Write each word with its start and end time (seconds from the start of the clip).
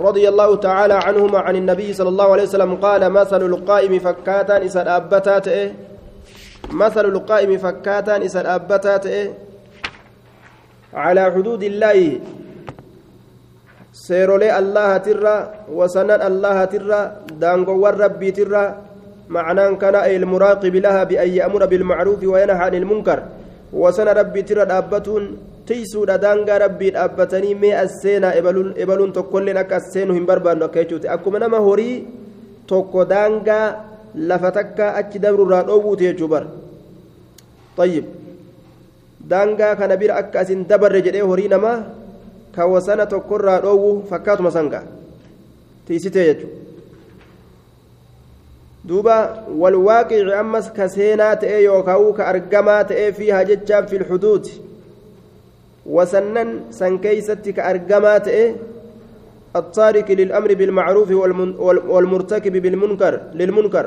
رضي 0.00 0.28
الله 0.28 0.56
تعالى 0.56 0.94
عنهما 0.94 1.38
عن 1.38 1.56
النبي 1.56 1.92
صلى 1.92 2.08
الله 2.08 2.32
عليه 2.32 2.42
وسلم 2.42 2.74
قال 2.74 3.12
مثل 3.12 3.42
القائم 3.42 3.98
فكاتا 3.98 4.64
إسا 4.64 4.96
أبتات 4.96 5.48
إيه؟ 5.48 5.74
مثل 6.70 7.04
القائم 7.04 7.58
فكاتا 7.58 8.24
إسا 8.24 8.54
أبتات 8.54 9.06
إيه؟ 9.06 9.28
على 10.94 11.22
حدود 11.32 11.62
الله. 11.62 12.20
seerolee 13.90 14.50
allahatirra 14.54 15.66
wasanan 15.68 16.22
allahatirra 16.22 17.26
daangowwan 17.42 17.98
rabbiitirra 17.98 18.64
معنى 19.30 19.76
كان 19.78 19.94
المراقب 19.94 20.74
لها 20.76 21.04
بأن 21.04 21.28
يأمر 21.28 21.66
بالمعروف 21.66 22.18
وينهى 22.24 22.56
عن 22.56 22.74
المنكر. 22.74 23.22
وسن 25.70 26.02
ربي 26.06 26.10
ترى 26.10 26.10
دابتون 26.10 26.10
تيسو 26.10 26.14
دانغا 26.24 26.58
ربي 26.58 26.88
دابتني 26.90 27.54
مي 27.54 27.70
السينا 27.82 28.38
إبلون 28.38 28.68
إبلون 28.82 29.12
تقول 29.12 29.46
لك 29.46 29.72
السين 29.72 30.10
هم 30.10 30.26
بربان 30.26 30.66
كيتوتي 30.66 31.08
أكو 31.14 31.30
منما 31.30 31.58
هوري 31.58 31.90
توكو 32.68 33.02
دانغا 33.02 33.60
لفتك 34.14 34.80
أتش 34.80 35.16
دبر 35.24 35.40
رادو 35.52 35.94
تيجوبر 35.94 36.44
طيب 37.76 38.04
دانغا 39.30 39.74
كان 39.78 39.92
بير 40.00 40.18
أكاسين 40.18 40.66
دبر 40.70 40.98
جدي 40.98 41.22
هوري 41.22 41.48
نما 41.48 41.74
ka 42.54 42.66
wasana 42.66 43.06
tokkorraa 43.06 43.60
dhoowwu 43.62 44.06
fakkaatuma 44.10 44.50
sanga. 44.50 44.82
Tiisitee 45.86 46.24
jechuudha 46.28 46.60
duuba 48.84 49.44
walwaaqici 49.58 50.32
ammas 50.32 50.72
ka 50.72 50.88
seenaa 50.88 51.36
ta'ee 51.36 51.62
yookaan 51.64 52.12
ka 52.16 52.26
argamaa 52.26 52.84
ta'ee 52.84 53.12
fi 53.12 53.30
hajjechaan 53.30 53.88
filxuduuti 53.88 54.69
keeysatti 57.04 57.52
ka 57.52 57.62
argamaa 57.72 58.18
ta'e 58.20 58.44
التارك 59.56 60.10
للأمر 60.10 60.54
بالمعروف 60.54 61.10
والمرتكب 61.94 62.52
بالمنكر 62.52 63.20
للمنكر 63.34 63.86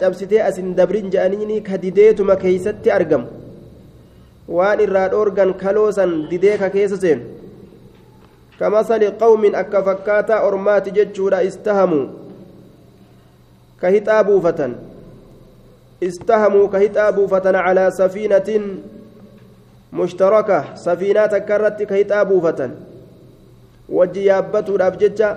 cabsitee 0.00 0.42
asin 0.48 0.76
dabrin 0.76 1.10
je'aniini 1.10 1.62
ka 1.66 1.76
dideetuma 1.82 2.36
keeysatti 2.36 2.90
argamu 2.98 3.26
waan 4.56 4.80
irraa 4.84 5.08
dhoorgan 5.12 5.50
kaloosan 5.62 6.12
didee 6.30 6.56
ka 6.62 6.68
keessa 6.74 6.96
seenu 7.04 7.22
kamasali 8.58 9.08
qawmin 9.22 9.54
akka 9.62 9.82
fakkaataa 9.88 10.40
ormaati 10.48 10.94
jechuudha 10.98 11.42
istahamuu 11.48 12.04
ka 13.80 13.88
hixaa 13.94 14.22
buufatan 14.28 14.72
calaa 17.66 17.90
safiinatin 18.00 18.64
mushtaraka 19.92 20.64
safiinaa 20.84 21.28
takka 21.28 21.54
irratti 21.58 21.86
ka 21.86 21.94
hixaa 22.00 22.24
buufatan 22.30 22.72
wajji 23.98 24.26
yaabbatuudhaaf 24.26 24.96
jecha 25.02 25.28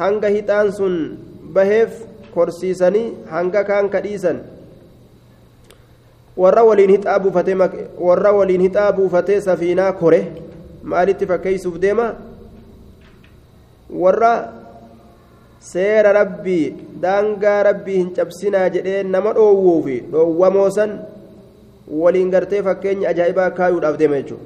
hanga 0.00 0.28
hixaan 0.36 0.72
sun 0.78 0.94
baheef 1.56 1.90
korsiisanii 2.34 3.06
hanga 3.30 3.64
kaan 3.70 3.90
ka 3.94 4.00
dhiisan 4.06 4.38
warra 6.44 6.62
waliin 6.70 6.90
hixaa 6.96 7.18
buufatee 7.24 7.56
warra 8.08 8.32
waliin 8.38 8.60
hixaa 8.66 8.92
buufatee 8.92 9.40
safiinaa 9.48 9.92
kore 9.92 10.20
maalitti 10.94 11.26
fakkeessuuf 11.32 11.80
deema 11.86 12.06
warra 14.04 14.32
seera 15.60 16.12
rabbii 16.16 16.64
daangaa 17.00 17.62
rabbii 17.68 17.96
hin 17.96 18.12
cabsinaa 18.16 18.68
jedhee 18.76 19.02
nama 19.14 19.32
dhoowwuu 19.38 19.82
fi 19.86 19.96
dhoowwamoo 20.12 20.70
san 20.76 20.94
waliin 22.02 22.30
gartee 22.34 22.62
fakkeenya 22.68 23.08
ajaa'ibaa 23.12 23.50
kaayuudhaaf 23.58 23.98
deema 23.98 24.20
jechuudha. 24.22 24.44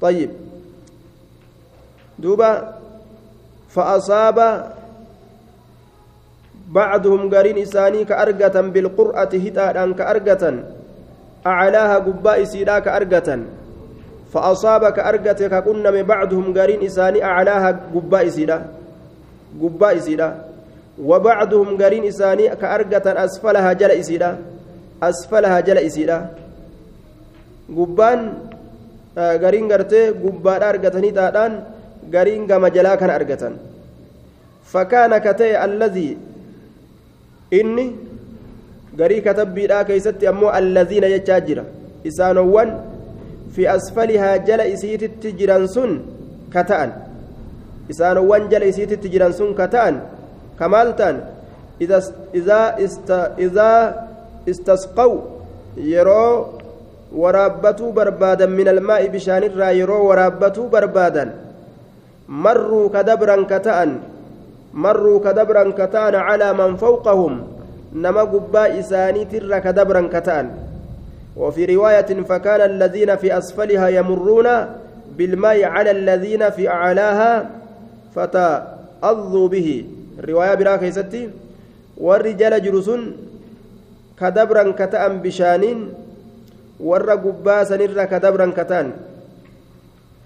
Tayyib. 0.00 0.30
Duuba 2.22 2.50
fa'asaaba 3.76 4.48
bacduhum 6.72 7.28
gariin 7.28 7.60
isaanii 7.66 8.08
ka 8.08 8.16
argatan 8.24 8.72
bilqur'ati 8.72 9.42
hixaadhaan 9.44 9.94
ka 10.00 10.08
argatan 10.14 10.64
aclaaha 11.44 12.00
gubbaa 12.08 12.38
isiidhaa 12.44 12.80
ka 12.80 12.96
argatan 12.96 13.46
fa'asaaba 14.32 14.92
ka 14.96 15.04
argate 15.12 15.48
ka 15.52 15.64
qunname 15.68 16.02
bacduhum 16.08 16.52
gariin 16.56 16.88
isaanii 16.88 17.26
aclaaha 17.36 17.72
gubbaa 17.92 18.24
isiidhaa. 18.32 18.79
قباء 19.62 19.98
سيدا 20.06 20.28
وبعضهم 21.08 21.68
قرين 21.82 22.04
إساني 22.12 22.44
كأرقة 22.60 23.06
أسفلها 23.24 23.72
جل 23.80 23.92
سيدا 24.04 24.30
أسفلها 25.02 25.58
جل 25.66 25.78
سيدا 25.90 26.18
قبان 27.76 28.20
قرين 29.42 29.64
قرتي 29.72 30.02
قباء 30.22 30.60
أرقتني 30.68 31.10
تادان 31.18 31.52
قرين 32.14 32.42
قم 32.50 32.64
جلا 32.76 32.94
كان 33.00 33.10
أرقة 33.18 33.42
فكان 34.72 35.12
كتي 35.24 35.64
الذي 35.64 36.08
garii 38.96 39.22
katabbiidhaa 39.26 39.84
keeysatti 39.84 40.26
ammoo 40.26 40.50
allaziina 40.60 41.08
jechaa 41.12 41.40
jira. 41.48 41.64
Isaanowwan 42.10 42.70
fi 43.54 43.66
asfalihaa 43.76 44.38
jala 44.48 44.66
isiititti 44.74 45.32
jiran 45.40 45.66
sun 45.74 45.92
ka 46.54 46.64
ta'an. 46.70 46.92
Jala 47.92 48.64
isiititti 48.64 49.08
jiran 49.08 49.32
sun 49.32 49.54
ka 49.54 49.66
ta'an 49.68 50.00
ka 50.58 50.68
maal 50.68 50.94
ta'an 50.96 51.20
idaa 51.80 53.78
istasqaw 54.46 55.12
yeroo 55.76 56.60
waraabbatuu 57.12 57.92
barbaadan 57.92 58.50
min 58.50 58.68
almaa'i 58.68 59.08
bishaanirraa 59.08 59.72
yeroo 59.80 60.06
waraabbatuu 60.10 60.68
barbaadan 60.68 61.34
marruu 62.28 62.86
ka 62.94 63.02
dabran 63.02 63.44
ka 63.46 63.58
ta'an 63.58 63.90
مروا 64.74 65.20
كدبرا 65.20 65.70
كتان 65.78 66.14
على 66.14 66.52
من 66.52 66.76
فوقهم 66.76 67.46
نما 67.94 68.20
قبا 68.20 68.78
إساني 68.78 69.24
تر 69.24 69.58
كدبرا 69.58 70.08
كتان 70.12 70.50
وفي 71.36 71.76
رواية 71.76 72.22
فكان 72.22 72.60
الذين 72.60 73.16
في 73.16 73.38
أسفلها 73.38 73.88
يمرون 73.88 74.46
بالماء 75.18 75.64
على 75.64 75.90
الذين 75.90 76.50
في 76.50 76.68
أعلاها 76.68 77.50
فتأضوا 78.14 79.48
به 79.48 79.68
الرواية 80.18 80.54
براك 80.54 80.82
يستي 80.82 81.30
والرجال 81.96 82.62
جلسون 82.62 83.02
كدبرا 84.20 84.64
كتان 84.78 85.12
بشانين 85.24 85.78
dabran 86.80 88.56
kataan 88.56 88.96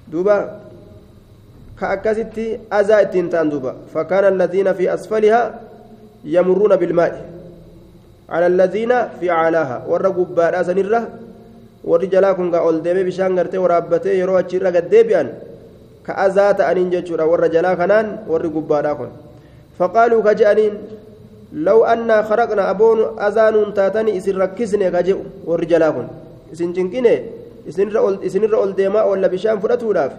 duuba 0.06 0.62
ka 1.74 1.98
akkasitti 1.98 2.62
azaa 2.70 3.02
ittiin 3.02 3.26
ta'an 3.26 3.50
duuba 3.50 3.74
fakkaana 3.90 4.30
alladiina 4.30 4.70
fi 4.70 4.86
asfalihaa 4.86 5.50
yamurruuna 6.22 6.78
bilmaa'i 6.78 7.34
على 8.24 8.46
الذين 8.46 9.20
في 9.20 9.28
أعلاها 9.30 9.84
ورا 9.84 10.08
قبارا 10.08 10.62
سنرة 10.62 11.00
warri 11.84 12.08
jalaa 12.08 12.34
kun 12.34 12.48
gaa 12.48 12.64
ol 12.64 12.80
deemee 12.80 13.04
bishaan 13.04 13.36
gartee 13.36 13.60
waraabbatee 13.60 14.16
yeroo 14.16 14.40
achirra 14.40 14.72
gad 14.72 14.88
deebi'an 14.88 15.28
ka 16.06 16.16
azaa 16.26 16.54
ta'aniin 16.54 16.90
jechuudha 16.90 17.26
warra 17.26 17.48
jalaa 17.48 17.76
kanaan 17.76 18.18
warri 18.28 18.48
gubbaadhaa 18.48 18.94
kun 18.94 19.10
faqaaluu 19.78 20.22
ka 20.22 20.34
je'aniin 20.34 20.74
law 21.68 21.80
annaa 21.92 22.22
kharaqna 22.28 22.68
aboon 22.68 23.18
azaanuun 23.28 23.72
taatanii 23.72 24.16
isin 24.20 24.36
rakkisne 24.44 24.90
ka 24.90 25.02
je'u 25.02 25.24
warri 25.46 25.66
jalaa 25.66 25.92
kun 25.96 26.08
isin 26.52 26.74
cinqine 26.74 27.14
isinirra 27.66 28.58
ol 28.64 28.72
deemaa 28.76 29.04
oolla 29.08 29.28
bishaan 29.28 29.60
fudhatuudhaaf 29.60 30.12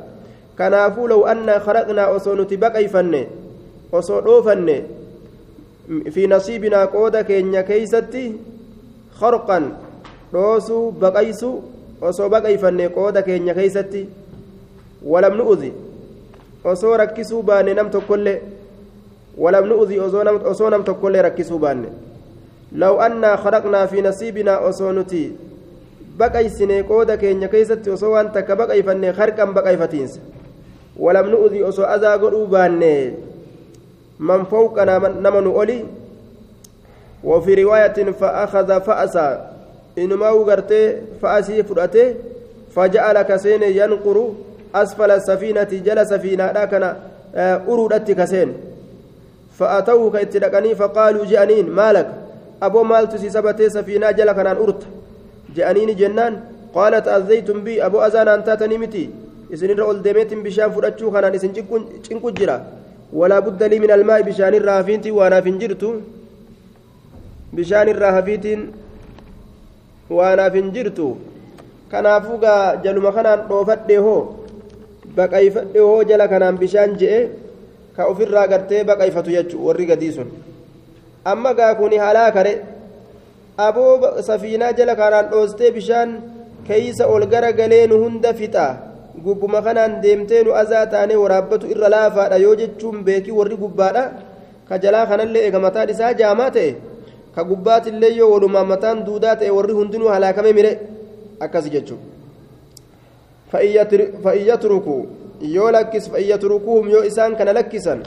kanaafuu 0.55 1.07
law 1.07 1.21
annaa 1.33 1.59
kharaqnaa 1.59 2.09
osoo 2.17 2.35
nuti 2.35 2.57
baqayfanne 2.57 3.21
osoo 3.91 4.21
dhoofanne 4.27 4.77
fi 6.13 6.27
nasiibinaa 6.27 6.87
qooda 6.95 7.23
keenya 7.29 7.63
keeysatti 7.69 8.25
kharqan 9.19 9.65
dhoosuu 10.33 10.91
baqaysu 11.03 11.51
osoo 12.01 12.29
baqayfanne 12.29 12.89
qooda 12.97 13.21
keenya 13.27 13.53
walam 15.05 15.37
nu'udhi 15.37 15.73
osoo 16.63 16.97
rakkisuu 16.97 17.41
baanne 17.43 17.73
nam 17.73 17.89
tokkollee 17.89 18.41
walam 19.37 19.65
nu'udhi 19.69 19.99
osoo 19.99 20.69
nam 20.69 20.83
tokkollee 20.83 21.21
rakkisuu 21.21 21.59
baanne 21.59 21.89
annaa 23.07 23.37
kharaqnaa 23.37 23.87
fi 23.87 24.01
nasiibinaa 24.01 24.59
osoo 24.59 24.91
nuti 24.91 25.37
baqaysine 26.17 26.83
qooda 26.83 27.17
keenya 27.17 27.47
keeysatti 27.47 27.89
osoo 27.89 28.11
waan 28.11 28.31
takka 28.31 28.55
baqayfanne 28.55 29.11
harqan 29.11 29.53
baqayfatiinsa 29.53 30.19
walam 30.99 31.29
nu'udhi 31.29 31.63
osoo 31.63 31.85
azaa 31.85 32.17
godhuu 32.17 32.47
baanne 32.47 33.13
man 34.19 34.45
fawqanaa 34.45 35.09
nama 35.09 35.41
nu 35.41 35.55
oli 35.57 35.85
وفي 37.25 37.63
رواية 37.63 38.11
فأخذ 38.11 38.81
فأسا 38.81 39.51
إنما 39.97 40.29
وغرتي 40.29 41.01
فأسي 41.21 41.63
فرأتي 41.63 42.15
فجعل 42.75 43.21
كسين 43.21 43.63
ينقر 43.63 44.29
أسفل 44.81 45.11
السفينة 45.11 45.71
جل 45.87 45.99
سفينة 46.11 46.45
لكن 46.57 46.83
أرودت 47.71 48.11
كسين 48.11 48.49
فأتوه 49.57 50.11
كيتلقني 50.13 50.75
فقالوا 50.75 51.25
جانين 51.31 51.67
مالك 51.79 52.07
أبو 52.67 52.83
مالت 52.83 53.13
سبتي 53.35 53.69
سفينة 53.69 54.11
جل 54.11 54.31
كان 54.37 54.47
أرت 54.47 54.81
جانين 55.55 55.89
جنان 55.95 56.33
قالت 56.75 57.07
أذيتم 57.07 57.57
بي 57.65 57.85
أبو 57.85 57.97
أزان 58.07 58.27
أنت 58.27 58.49
تنمتي 58.61 59.05
isinirra 59.53 59.85
ol 59.85 59.99
deemeetiin 60.05 60.41
bishaan 60.43 60.71
fudhachuu 60.75 61.11
kanaan 61.15 61.35
isin 61.37 61.53
cinqu 62.05 62.29
jira 62.37 62.55
walaa 63.19 63.41
budda 63.45 63.69
lii 63.71 63.79
min 63.83 63.91
almaa'i 63.97 64.23
bishaanirraa 64.29 64.77
hafiintii 64.79 65.13
waanaaf 65.19 65.45
hin 65.49 65.59
jirtu 65.61 65.89
bishaanirraa 67.55 68.11
hafiitiin 68.17 68.63
waanaaf 70.17 70.57
hin 70.59 70.71
jirtu 70.77 71.07
kanaafuu 71.91 72.37
gaa 72.45 72.75
jaluma 72.87 73.11
kanaan 73.17 73.45
dhoofadhe 73.49 73.97
hoo 74.07 74.21
baqayfadhe 75.17 75.79
hoo 75.79 76.03
jala 76.09 76.27
kanaan 76.27 76.57
bishaan 76.61 76.97
je'e 76.99 77.19
ka 77.95 78.07
ofirraa 78.11 78.47
gartee 78.51 78.83
baqayfatu 78.89 79.29
jechuu 79.35 79.65
warri 79.67 79.85
gadii 79.91 80.11
sun 80.17 80.29
amma 81.31 81.53
gaa 81.59 81.73
kuni 81.79 81.97
halaa 82.05 82.31
kare 82.37 82.53
aboo 83.67 84.21
safiinaa 84.29 84.73
jala 84.77 84.95
kanaan 85.01 85.29
dhoostee 85.31 85.71
bishaan 85.77 86.09
keeysa 86.67 87.07
ol 87.13 87.25
gara 87.33 87.51
galee 87.59 87.87
hunda 87.87 88.33
fixa 88.39 88.65
gubbuma 89.25 89.61
kanaan 89.61 90.01
deemtee 90.03 90.43
nu 90.43 90.51
azaa 90.61 90.85
taanee 90.93 91.15
waraabbatu 91.23 91.67
irra 91.73 91.89
laafaadha 91.95 92.37
yoo 92.45 92.55
jechuun 92.61 93.03
beekii 93.07 93.31
warri 93.39 93.57
gubbaadha 93.63 94.03
ka 94.69 94.75
jalaa 94.83 95.05
kanallee 95.11 95.45
eega 95.47 95.59
mataan 95.65 95.89
isaa 95.93 96.13
jaamaa 96.21 96.49
ta'e 96.55 96.71
ka 97.35 97.43
gubbaatillee 97.49 98.13
yoo 98.19 98.29
walumaa 98.33 98.65
mataan 98.73 99.05
duudaa 99.07 99.35
ta'e 99.39 99.51
warri 99.57 99.73
hundinuu 99.79 100.11
halaakame 100.15 100.51
mire 100.57 100.71
akkas 101.45 101.65
jechuun 103.51 104.21
fa'iyyatruku 104.23 105.07
yoo 105.41 105.71
lakkis 105.71 106.09
fa'iyyatrukuhum 106.09 106.89
yoo 106.89 107.03
isaan 107.03 107.35
kana 107.35 107.53
lakkisan 107.53 108.03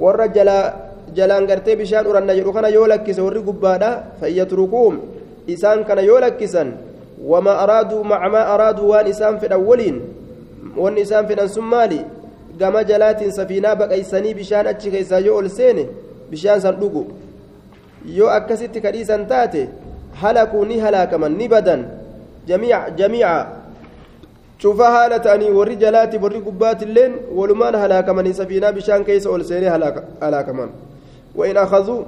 warra 0.00 0.28
jalaa 0.28 0.72
jalaan 1.14 1.46
gartee 1.46 1.76
bishaan 1.76 2.06
uranna 2.06 2.34
jedhu 2.34 2.52
kana 2.52 2.68
yoo 2.68 2.86
lakkise 2.86 3.20
warri 3.22 3.40
gubbaadha 3.40 3.90
fa'iyyatrukuhum 4.20 5.00
isaan 5.46 5.84
kana 5.84 6.02
yoo 6.02 6.20
lakkisan 6.20 6.72
wama 7.22 7.58
araaduu 7.58 8.04
maca 8.04 8.28
maa 8.30 8.46
araaduu 8.54 8.88
waan 8.90 9.06
isaan 9.06 9.38
fedhan 9.40 9.64
waliin 9.66 10.02
wanni 10.76 11.00
isaan 11.00 11.26
fedhan 11.26 11.48
sun 11.48 11.64
maali 11.64 12.00
gama 12.58 12.84
jalaatiin 12.84 13.32
safiinaa 13.32 13.76
baqaysanii 13.76 14.34
bishaan 14.34 14.66
achi 14.66 14.90
keessaa 14.90 15.18
yoo 15.18 15.36
ol 15.36 15.48
seene 15.48 15.88
bishaan 16.30 16.60
san 16.60 16.76
dhugu 16.80 17.06
yoo 18.18 18.28
akkasitti 18.30 18.80
kadhiisan 18.80 19.26
taate 19.26 19.68
halakuu 20.22 20.64
ni 20.64 20.78
halaakaman 20.78 21.36
ni 21.36 21.48
badan 21.48 21.86
jamiica 22.46 23.57
cufa 24.62 24.90
haala 24.96 25.18
ta'anii 25.20 25.50
warri 25.58 25.76
jalaati 25.76 26.18
warri 26.18 26.40
gubbaatilleen 26.40 27.12
walumaan 27.38 27.74
halaakamanii 27.74 28.34
safiinaa 28.40 28.72
bishaan 28.72 29.04
keessa 29.04 29.30
ol 29.30 29.44
seenee 29.44 29.70
halaakaman 30.20 30.70
وإن 31.38 31.56
أخذوا 31.56 32.02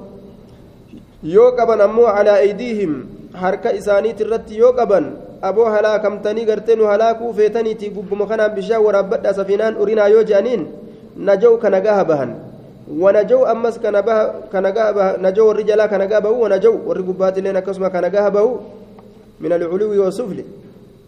يوقبا 1.23 1.85
أمو 1.85 2.05
على 2.06 2.38
أيديهم 2.38 3.06
harka 3.31 3.70
isaaniit 3.73 4.20
irratti 4.20 4.58
yoo 4.58 4.73
qaban 4.75 5.05
aboo 5.43 5.64
halaakamtanii 5.70 6.44
garteenu 6.44 6.85
halaakuu 6.91 7.32
feetaniiti 7.35 7.91
gubbuma 7.91 8.26
kanaan 8.26 8.55
bishaan 8.55 8.82
waraabbadha 8.82 9.35
safiinaan 9.35 9.76
urinaa 9.79 10.08
yoo 10.08 10.25
je'aniin 10.31 10.67
naja'u 11.29 11.58
kana 11.62 11.81
gaha 11.81 12.05
bahan 12.05 12.35
wanaja'u 13.02 13.47
ammas 13.52 13.79
kana 13.79 14.02
gaha 14.02 14.93
baha 14.93 15.17
naja'u 15.26 15.47
warri 15.47 15.64
jalaa 15.64 15.88
kana 15.93 16.06
gaha 16.11 16.20
bahu 16.26 16.43
wanaja'u 16.43 16.82
warri 16.88 17.02
gubbaatilleen 17.02 17.56
akkasuma 17.56 17.91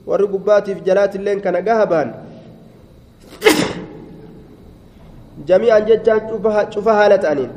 warri 0.07 0.27
gubbaatiif 0.35 0.79
jalaatilleen 0.87 1.41
kana 1.41 1.63
gaha 1.63 1.87
bahan 1.87 2.15
jami'an 5.49 5.87
jechaan 5.87 6.21
cufa 6.75 6.93
haala 6.99 7.19
ta'aniin 7.19 7.53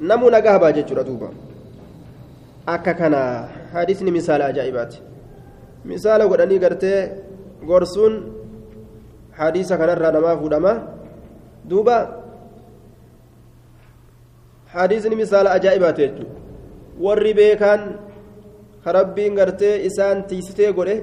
namuu 0.00 0.30
nagaha 0.30 0.58
baha 0.58 0.72
jechuudha 0.72 1.04
duuba. 1.04 1.28
Akka 2.66 2.94
kana 2.94 3.48
hadisni 3.72 4.10
misaala 4.10 4.46
ajaa'ibaati. 4.52 4.98
Misaala 5.84 6.26
godhanii 6.26 6.58
gartee 6.58 6.98
gorsuun 7.68 8.14
hadiisa 9.38 9.78
kanarraa 9.78 10.12
namaa 10.16 10.36
fuudhama. 10.36 10.72
Duuba 11.70 11.96
hadisni 14.74 15.16
misaala 15.16 15.52
ajaa'ibaati 15.58 16.02
jechuudha. 16.02 16.34
Warri 17.04 17.34
beekaan 17.34 17.82
ka 18.84 18.92
rabbiin 18.92 19.34
gartee 19.34 19.76
isaan 19.88 20.24
tiisitee 20.30 20.72
godhe 20.72 20.96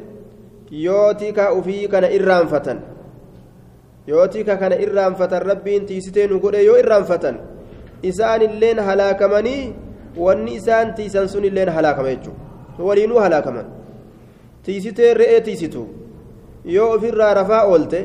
yoo 0.72 1.14
tika 1.14 1.54
ufii 1.54 1.88
kana 1.88 2.10
irraanfatan 2.18 2.80
yoo 4.08 4.28
tika 4.28 4.58
kana 4.58 4.76
irraanfatan 4.86 5.42
rabbiin 5.52 5.86
tiisitee 5.86 6.28
nu 6.28 6.40
godhe 6.40 6.64
yoo 6.66 6.78
irraanfatan 6.84 7.38
isaanilleen 8.04 8.80
halaakamanii 8.80 9.74
wanni 10.18 10.56
isaan 10.56 10.94
tiisan 10.94 11.28
sun 11.30 11.46
illeen 11.46 11.70
halaakama 11.70 12.10
jechuudha 12.10 12.84
waliinuu 12.88 13.20
halaakaman 13.20 13.66
tiisitee 14.64 15.14
re'ee 15.14 15.42
tiisitu 15.42 15.88
yoo 16.66 16.90
ofirraa 16.96 17.34
rafaa 17.34 17.64
oolte 17.74 18.00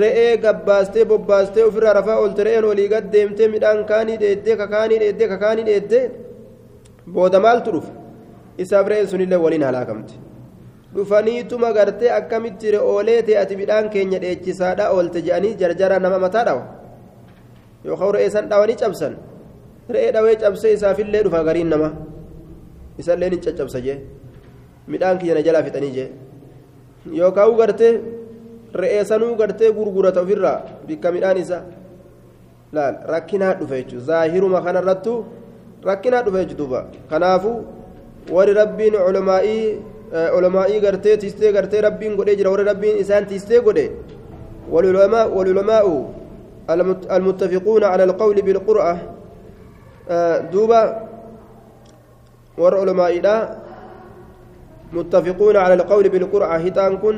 re'ee 0.00 0.36
gabbaastee 0.44 1.04
bobbaastee 1.04 1.64
ofirraa 1.64 1.92
rafaa 2.00 2.16
oolte 2.22 2.44
re'een 2.48 2.64
olii 2.64 2.88
gad 2.94 3.12
deemtee 3.12 3.48
midhaan 3.54 3.84
kaanii 3.90 4.16
dheeddee 4.22 4.56
kakaanii 4.62 4.98
dheeddee 5.02 5.28
kakaanii 5.34 5.64
dheeddee 5.70 6.04
booda 7.12 7.40
maaltu 7.46 7.72
dhufa 7.76 7.92
isaaf 8.64 8.86
re'een 8.94 9.08
sunillee 9.12 9.38
waliin 9.44 9.62
halaakamte 9.68 10.14
dhufaniituma 10.94 11.72
gartee 11.78 12.10
akkamitti 12.18 12.74
re'oolee 12.76 13.22
ta'e 13.26 13.38
ati 13.44 13.56
midhaan 13.62 13.90
keenya 13.94 14.18
dheechisaadha 14.24 14.92
oolte 14.94 15.18
jedhanii 15.26 15.56
jarjara 15.62 15.98
nama 16.04 16.18
mataa 16.26 16.44
dhawa 16.48 16.64
yookaan 17.84 18.14
re'ee 18.16 18.30
san 18.36 18.48
dhawanii 18.52 18.80
cabsan. 18.84 19.14
re'ee 19.94 20.12
dhawee 20.12 20.36
cabsee 20.42 20.72
isaafillee 20.76 21.22
dhufa 21.24 21.40
gariin 21.48 21.68
nama 21.72 21.88
isallee 23.00 23.30
ni 23.32 23.38
caccabsa 23.44 23.80
jee 23.86 23.98
midhaan 24.92 25.18
na 25.36 25.42
jalaa 25.46 25.62
fixanii 25.66 25.92
jee 25.96 26.08
yookaan 27.20 27.56
gartee 27.60 27.92
re'ee 28.80 29.04
sanuu 29.10 29.34
gartee 29.40 29.70
gurgurata 29.78 30.20
ofirraa 30.24 30.58
bikka 30.88 31.12
midhaan 31.16 31.38
isaa 31.44 31.62
laal 32.76 32.96
rakkinaa 33.12 33.54
dhufe 33.60 33.76
jechuudha 33.80 34.06
zaahiruma 34.10 34.60
kanarrattu 34.66 35.14
rakkinaa 35.88 36.22
dhufe 36.26 36.44
jechuudha 36.44 36.80
kanaafuu 37.10 37.56
warri 38.36 38.58
rabbiin 38.60 38.94
olomaa'ii 39.08 39.64
olomaa'ii 40.36 40.80
gartee 40.80 41.16
tiistee 41.16 41.52
gartee 41.52 41.80
rabbiin 41.88 42.16
godhee 42.16 42.36
jira 42.40 42.50
warri 42.50 42.64
rabbiin 42.70 42.96
isaan 43.02 43.26
tiistee 43.26 43.60
godhe 43.66 43.86
walulamaa'u 44.70 45.96
المتفقون 47.16 47.84
على 47.84 48.04
القول 48.04 48.42
بالقرآن 48.42 48.98
دوبا 50.52 50.82
ور 52.58 52.74
علمائنا 52.80 53.34
متفقون 54.92 55.56
على 55.56 55.74
القول 55.74 56.08
بالقرعة 56.08 56.56
هتان 56.56 56.96
كن 57.02 57.16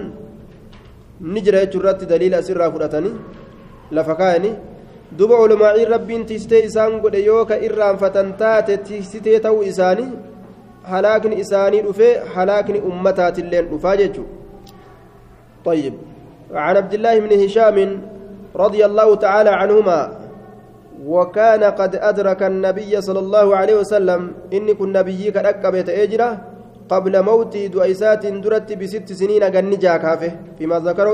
نجرى 1.20 1.66
جرات 1.66 2.04
دليل 2.04 2.34
أسرى 2.34 2.66
فرأتني 2.72 3.12
لفكاني 3.92 4.52
دوبا 5.18 5.36
علماء 5.42 5.76
ربين 5.92 6.26
تستي 6.26 6.66
إسان 6.66 7.00
قد 7.02 7.14
يوكا 7.14 7.56
إرام 7.66 7.96
فتنتات 8.02 8.68
تستي 8.86 9.38
تو 9.44 9.62
إساني 9.62 10.06
هلاكن 10.84 11.32
إساني 11.32 11.80
رفي 11.80 12.18
هلاكن 12.34 12.74
أمتات 12.90 13.38
اللين 13.38 13.64
رفاجج 13.74 14.16
طيب 15.64 15.94
عن 16.52 16.76
عبد 16.76 16.94
الله 16.94 17.18
بن 17.18 17.32
هشام 17.44 17.76
رضي 18.56 18.84
الله 18.86 19.14
تعالى 19.14 19.50
عنهما 19.50 20.00
وكان 21.06 21.62
قد 21.64 21.96
أدرك 21.96 22.42
النبي 22.42 23.00
صلى 23.00 23.18
الله 23.18 23.56
عليه 23.56 23.76
وسلم 23.76 24.32
إني 24.52 24.74
كن 24.74 24.92
نبيك 24.92 25.36
أكبت 25.36 25.88
أجرة 25.88 26.30
قبل 26.88 27.14
موت 27.22 27.56
دؤيسات 27.56 28.26
درت 28.26 28.72
بست 28.72 29.12
سنين 29.12 29.50
جنجا 29.50 29.96
كافه 29.96 30.32
فيما 30.58 30.78
ذكره 30.78 31.12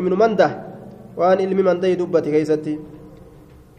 ابن 0.00 0.12
منده 0.18 0.50
وأن 1.16 1.38
علم 1.40 1.58
من 1.64 1.80
دي 1.80 1.94
دبت 1.94 2.24
كيستي 2.28 2.74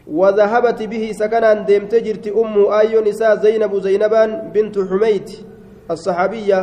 وذهبت 0.08 0.82
به 0.82 1.04
سكنا 1.12 1.52
ديمت 1.68 1.94
جرت 1.94 2.26
أم 2.32 2.54
آي 2.80 3.00
نساء 3.00 3.36
زينب 3.44 3.72
زينبان 3.80 4.30
بنت 4.54 4.76
حميد 4.78 5.28
الصحابية 5.90 6.60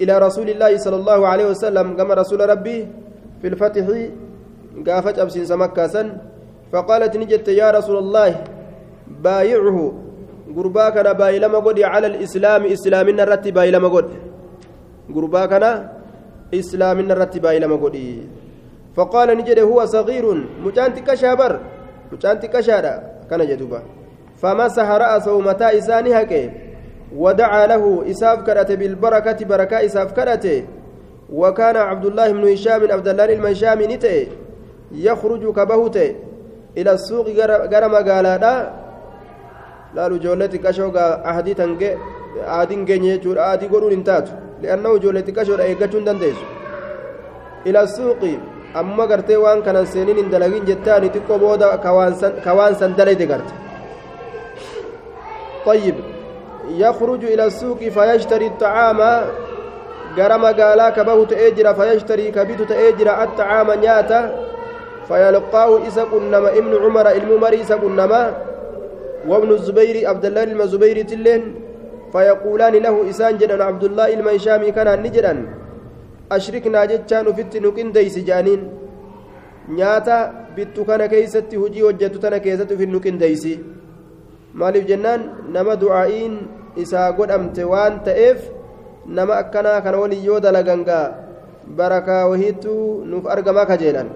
إلى 0.00 0.18
رسول 0.18 0.48
الله 0.50 0.76
صلى 0.76 0.96
الله 0.96 1.20
عليه 1.26 1.46
وسلم 1.46 1.96
كما 1.96 2.14
رسول 2.14 2.40
ربي 2.48 2.78
في 3.40 3.46
الفتح 3.48 3.86
قافت 4.86 5.18
أبسين 5.18 5.44
سمكة 5.44 5.96
فقالت 6.72 7.16
نجت 7.16 7.48
يا 7.48 7.70
رسول 7.70 7.98
الله 7.98 8.44
بايعه. 9.24 9.78
غرباك 10.56 10.96
أنا 10.96 11.12
بايلما 11.12 11.58
قدي 11.58 11.84
على 11.84 12.06
الإسلام 12.06 12.62
اسلامنا 12.64 13.24
رتي 13.24 13.50
بايلما 13.50 13.88
قد. 13.88 14.08
غرباك 15.14 15.52
انا 15.52 15.72
اسلامنا 16.54 17.14
رتي 17.14 17.38
بايلما 17.40 17.76
قدي 17.76 18.08
فقال 18.96 19.28
نجد 19.38 19.58
هو 19.58 19.84
صغير 19.84 20.26
مجانت 20.64 20.98
كشابر 20.98 21.52
مجانت 22.12 22.46
كشادا 22.46 22.94
كان 23.30 23.46
جدوبا 23.46 23.82
فمسح 24.42 24.88
راسه 24.90 25.40
متى 25.40 25.78
اساني 25.78 26.14
هكي 26.22 26.50
ودعا 27.16 27.66
له 27.66 28.10
اساف 28.10 28.38
كرت 28.46 28.72
بالبركه 28.72 29.44
بركه 29.44 29.86
اساف 29.86 30.12
كرت 30.12 30.64
وكان 31.32 31.76
عبد 31.76 32.04
الله 32.06 32.32
بن 32.32 32.52
هشام 32.52 32.92
عبد 32.92 33.08
الله 33.08 33.24
المنشام 33.24 33.82
نتي 33.82 34.28
يخرج 34.92 35.52
كبهته 35.56 36.14
إلى 36.76 36.92
السوق 36.92 37.26
غير 37.72 37.88
مقالادا 37.88 38.72
لالو 39.94 40.16
جولتي 40.16 40.58
كشو 40.58 40.88
أهدي 40.96 41.54
تنجي 41.54 41.96
أهدين 42.46 42.84
جنيه 42.84 43.16
جور 43.16 43.40
أهدي 43.40 43.68
قولون 43.68 43.92
انتاتو 43.92 44.32
لأنه 44.62 44.96
جولتي 44.98 45.32
كشو 45.32 45.54
إيقاتون 45.54 46.04
دنديسو 46.04 46.46
إلى 48.76 48.80
السوق 48.80 48.80
أما 48.80 49.04
قرتي 49.04 49.36
وان 49.36 49.62
كان 49.62 49.86
سنين 49.86 50.30
دلقين 50.30 50.64
جتاني 50.64 51.08
تكو 51.08 51.38
بودا 51.38 51.76
كوان 52.44 52.74
سن 52.74 52.94
دلدي 52.94 53.26
قرت 53.26 53.50
طيب 55.66 55.94
يخرج 56.68 57.24
إلى 57.24 57.44
السوق 57.46 57.78
فيشتري 57.78 58.46
الطعام 58.46 59.00
قرم 60.18 60.44
قالا 60.44 60.90
كبه 60.90 61.24
تأجر 61.24 61.74
فيشتري 61.74 62.30
كبيت 62.30 62.62
تأجر 62.62 63.22
الطعام 63.22 63.70
نياتا 63.70 64.44
فيلقاه 65.08 65.86
إسا 65.88 66.04
كنما 66.04 66.48
ابن 66.48 66.76
عمر 66.84 67.10
الممر 67.10 67.54
إسا 67.54 67.76
كنما 67.76 68.32
وابن 69.28 69.50
الزبير 69.50 70.08
عبد 70.08 70.24
الله 70.24 70.42
المزبير 70.42 71.02
تلين 71.02 71.54
فيقولان 72.12 72.72
له 72.72 73.10
إسان 73.10 73.38
جدا 73.38 73.64
عبد 73.64 73.84
الله 73.84 74.14
الميشامي 74.14 74.70
كان 74.72 75.02
نجدا 75.02 75.61
أشركنا 76.36 76.84
جتشان 76.90 77.26
فت 77.36 77.54
نكين 77.64 77.88
ديس 77.92 78.16
جانين 78.28 78.60
نياتا 79.68 80.42
bittu 80.56 80.84
kana 80.84 81.08
keeysatti 81.08 81.56
hujii 81.56 81.80
hojjetu 81.80 82.18
tana 82.20 82.40
keessatti 82.40 82.74
ufin 82.74 82.92
nuqin 82.92 83.18
deysi 83.18 83.54
maaliif 84.52 84.84
jennaan 84.90 85.48
nama 85.48 85.76
du'aa'iin 85.80 86.34
isaa 86.76 87.12
godhamte 87.16 87.64
waan 87.64 88.00
ta'eef 88.04 88.50
nama 89.06 89.38
akkanaa 89.42 89.80
kana 89.80 90.02
waliin 90.02 90.24
yoo 90.24 90.40
dalagangaa 90.44 91.06
barakaa 91.78 92.28
wahiitu 92.32 92.74
nuuf 93.12 93.24
argamaa 93.36 93.66
kajeelan 93.70 94.12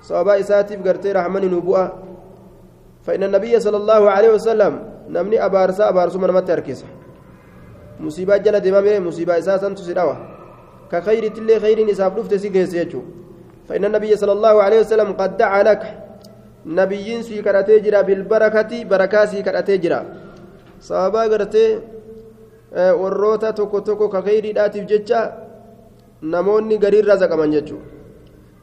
sababaa 0.00 0.40
isaatiif 0.44 0.80
gartee 0.80 1.12
rahmani 1.20 1.52
nu 1.52 1.60
bu'a 1.60 1.86
فإن 3.02 3.22
النبي 3.22 3.50
صلى 3.60 3.76
الله 3.82 4.02
عليه 4.10 4.30
وسلم 4.38 4.72
نمني 5.10 5.34
أبارسا 5.46 5.90
أبارسو 5.90 6.22
من 6.22 6.30
متى 6.30 6.52
أركيسا 6.52 6.86
مصيبة 7.98 8.36
جل 8.46 8.60
دمامي 8.62 9.02
مصيبة 9.02 9.38
إساسا 9.42 9.74
تسدوا 9.74 10.14
كخير 10.92 11.24
تلي 11.36 11.60
خير 11.64 11.78
إساف 11.92 12.12
لفت 12.18 12.34
سيجيس 12.34 12.74
يجو 12.74 13.02
فإن 13.68 13.84
النبي 13.84 14.16
صلى 14.16 14.32
الله 14.32 14.54
عليه 14.62 14.80
وسلم 14.80 15.08
قد 15.20 15.36
دعا 15.36 15.62
لك 15.68 15.82
نبي 16.66 17.22
سي 17.22 17.42
كراتيجرا 17.42 18.00
بالبركة 18.06 18.72
بركة 18.90 19.24
سي 19.30 19.42
كراتيجرا 19.46 20.00
صحابة 20.88 21.22
قرتي 21.32 21.66
warroota 22.72 23.52
tokko 23.52 23.80
tokko 23.80 24.08
ka 24.08 24.22
kheyriidhaatiif 24.22 24.86
jecha 24.88 25.20
namoonni 26.22 26.78
gariin 26.78 27.04
razaqaman 27.04 27.52
jechuudha 27.52 27.84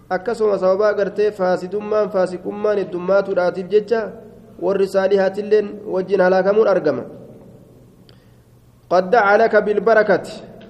akkasuma 0.09 0.57
sababaa 0.57 0.93
gartee 0.99 1.31
faasidummaan 1.39 2.09
faasikummaan 2.09 2.81
heddummaatuudhaatiif 2.81 3.67
jecha 3.73 4.01
warri 4.65 4.87
saalihaatilleen 4.95 5.67
wajjin 5.93 6.21
halaakamuun 6.21 6.67
argama 6.75 7.05
قد 8.89 9.09
دعا 9.09 9.37
لك 9.37 9.55
بالبركة 9.55 10.23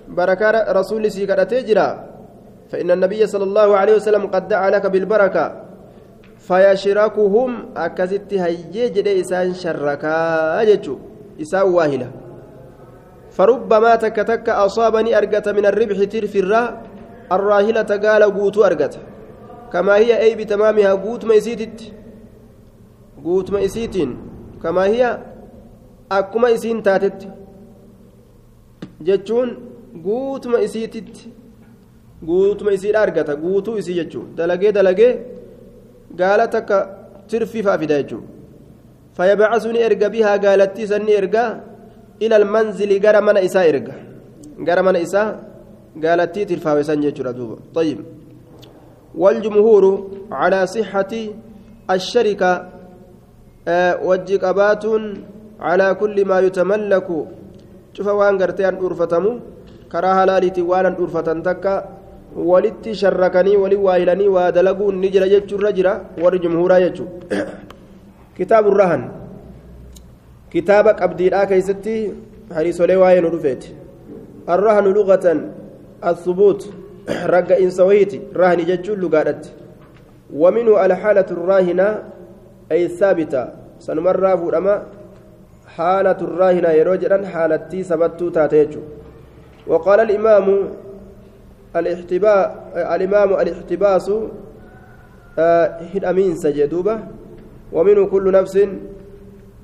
بركة 0.10 0.72
رسول 0.72 1.12
سيكرته 1.12 1.62
جرا 1.62 1.90
فإن 2.70 2.92
النبي 2.92 3.28
صلى 3.28 3.44
الله 3.44 3.78
عليه 3.78 3.96
وسلم 3.96 4.28
قد 4.28 4.48
دعا 4.48 4.70
لك 4.70 4.86
بالبركة 4.86 5.46
فيشركهم 6.40 7.52
أكست 7.78 8.34
هيجي 8.34 8.90
جدي 8.90 9.22
إسان 9.22 9.54
شركا 9.54 10.64
جتشو 10.64 10.96
إسان 11.42 11.62
واهلة. 11.62 12.10
فربما 13.32 13.96
تك 13.96 14.16
تك 14.16 14.50
أصابني 14.50 15.18
أرقت 15.18 15.50
من 15.50 15.66
الربح 15.66 16.04
ترف 16.04 16.36
الرا 16.36 16.82
الراهلة 17.32 17.90
قال 18.06 18.24
قوت 18.24 18.58
أرقت 18.58 18.94
كما 19.74 19.96
هي 19.96 20.22
أي 20.22 20.36
بتمامها 20.36 20.92
قوت 20.94 21.26
ما 21.26 21.34
يسيتت؟ 21.34 21.94
قوت 23.24 23.52
ما 23.52 23.60
يسيتين. 23.60 24.18
كما 24.64 24.84
هي 24.86 25.02
أكما 26.12 26.50
يسين 26.50 26.84
تاتت. 26.84 27.28
jechuun 29.08 29.69
guutuma 30.06 30.58
isiititti 30.68 31.26
guutuma 32.30 32.72
isiidha 32.78 33.02
argata 33.06 33.36
guutuu 33.36 33.78
isii 33.82 33.98
jechuun 34.00 34.28
dalagee 34.38 34.72
dalagee 34.78 35.14
gaala 36.20 36.48
takka 36.48 36.78
tirfiifaa 37.30 37.78
fida 37.82 37.96
jechuun 38.02 38.24
fayyabacasuu 39.18 39.72
ni 39.76 39.80
erga 39.88 40.08
bihaa 40.16 40.38
gaalattii 40.46 40.88
san 40.92 41.04
ni 41.08 41.14
erga 41.22 41.44
ilal 42.20 42.46
manzili 42.54 43.00
gara 43.00 43.22
mana 43.22 43.42
isaa 43.48 43.66
erga 43.72 43.96
gara 44.68 44.84
mana 44.84 45.00
isaa 45.08 45.28
gaalattii 46.04 46.46
tirfaawe 46.50 46.84
san 46.84 47.02
jechuudha 47.02 47.34
duuba 47.34 47.58
طيب 47.78 48.00
والجمهور 49.16 49.84
على 50.32 50.68
صحة 50.68 51.14
الشركة 51.92 52.52
أه 53.68 53.94
وجه 54.06 54.38
قبات 54.38 54.86
على 55.60 55.88
كل 56.02 56.18
ما 56.26 56.40
يتملك 56.40 57.10
cufa 57.94 58.14
waan 58.14 58.38
gartee 58.38 58.66
an 58.70 58.76
dhuurfatamu 58.80 59.32
karaa 59.94 60.16
halaaliitiin 60.20 60.68
waan 60.72 60.86
an 60.90 60.96
dhuurfatan 61.00 61.44
takka 61.44 61.74
walitti 62.52 62.96
sharrakanii 62.96 63.56
walii 63.64 63.84
waayilanii 63.88 64.28
waa 64.38 64.52
dalaguun 64.58 65.00
ni 65.04 65.10
jira 65.16 65.30
jechuurra 65.30 65.72
jira 65.72 65.94
warri 66.24 66.40
jumhuuraa 66.40 66.80
jechuu 66.86 67.08
kitaabu 68.38 68.74
rahan 68.82 69.04
kitaaba 70.50 70.94
qabdiidhaa 71.02 71.46
keeysatti 71.54 71.96
hariisolee 72.58 73.00
waa'ee 73.06 73.22
nu 73.22 73.30
dhufeeti 73.38 73.76
arrahanu 74.58 74.94
lugatan 75.00 75.42
الثبوت 76.04 76.62
رجع 77.10 77.58
إنس 77.58 77.80
وهيتي 77.80 78.20
رهن 78.36 78.60
جتشول 78.70 79.02
لقادت 79.02 79.44
ومنه 80.34 80.86
الحالة 80.86 81.26
الراهنة 81.32 82.04
أي 82.72 82.86
الثابتة 82.86 83.50
سنمر 83.80 84.38
فورما 84.38 84.84
حالة 85.76 86.20
الراهنة 86.28 86.70
يروجرا 86.80 87.26
حالتي 87.26 87.84
سبتو 87.84 88.30
تاتيجو 88.30 88.80
وقال 89.68 90.00
الإمام 90.00 90.70
الاحتباء 91.76 92.72
الإمام 92.96 93.34
الاحتباس 93.34 94.12
هدأمين 95.96 96.36
سجدوبة 96.36 97.00
ومنه 97.72 98.06
كل 98.06 98.32
نفس 98.32 98.56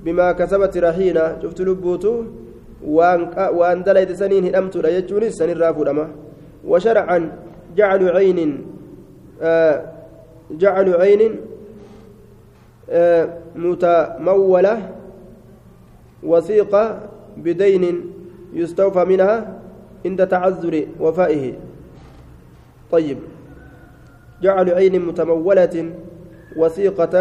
بما 0.04 0.32
كسبت 0.32 0.78
رهينة. 0.78 1.42
شفت 1.44 1.62
لبوتو؟ 1.62 2.24
وأن 2.86 3.84
دليت 3.84 4.12
سنين 4.12 4.46
هدأمت 4.46 4.78
لا 4.78 4.90
يجوني 4.90 5.30
سنين 5.30 5.58
رافو 5.58 6.06
وشرعا 6.68 7.32
جعل 7.76 8.02
عين 8.10 8.40
جعل 10.52 10.88
عين 11.02 11.22
متمولة 13.56 14.76
وثيقة 16.24 17.00
بدين 17.38 17.84
يستوفى 18.54 19.06
منها. 19.06 19.65
عند 20.06 20.28
تعذر 20.28 20.76
وفائه. 21.00 21.54
طيب. 22.92 23.18
جعل 24.44 24.68
عين 24.70 24.96
متمولة 25.02 25.76
وثيقة 26.58 27.16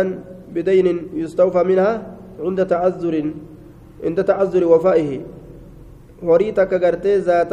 بدين 0.55 0.87
يستوفى 1.15 1.63
منها 1.65 1.93
عند 2.41 2.67
تعذر 2.67 3.15
عند 4.05 4.19
تعذر 4.25 4.63
وفائه. 4.65 5.11
هريتك 6.23 6.85
قرتي 6.85 7.17
ذات 7.19 7.53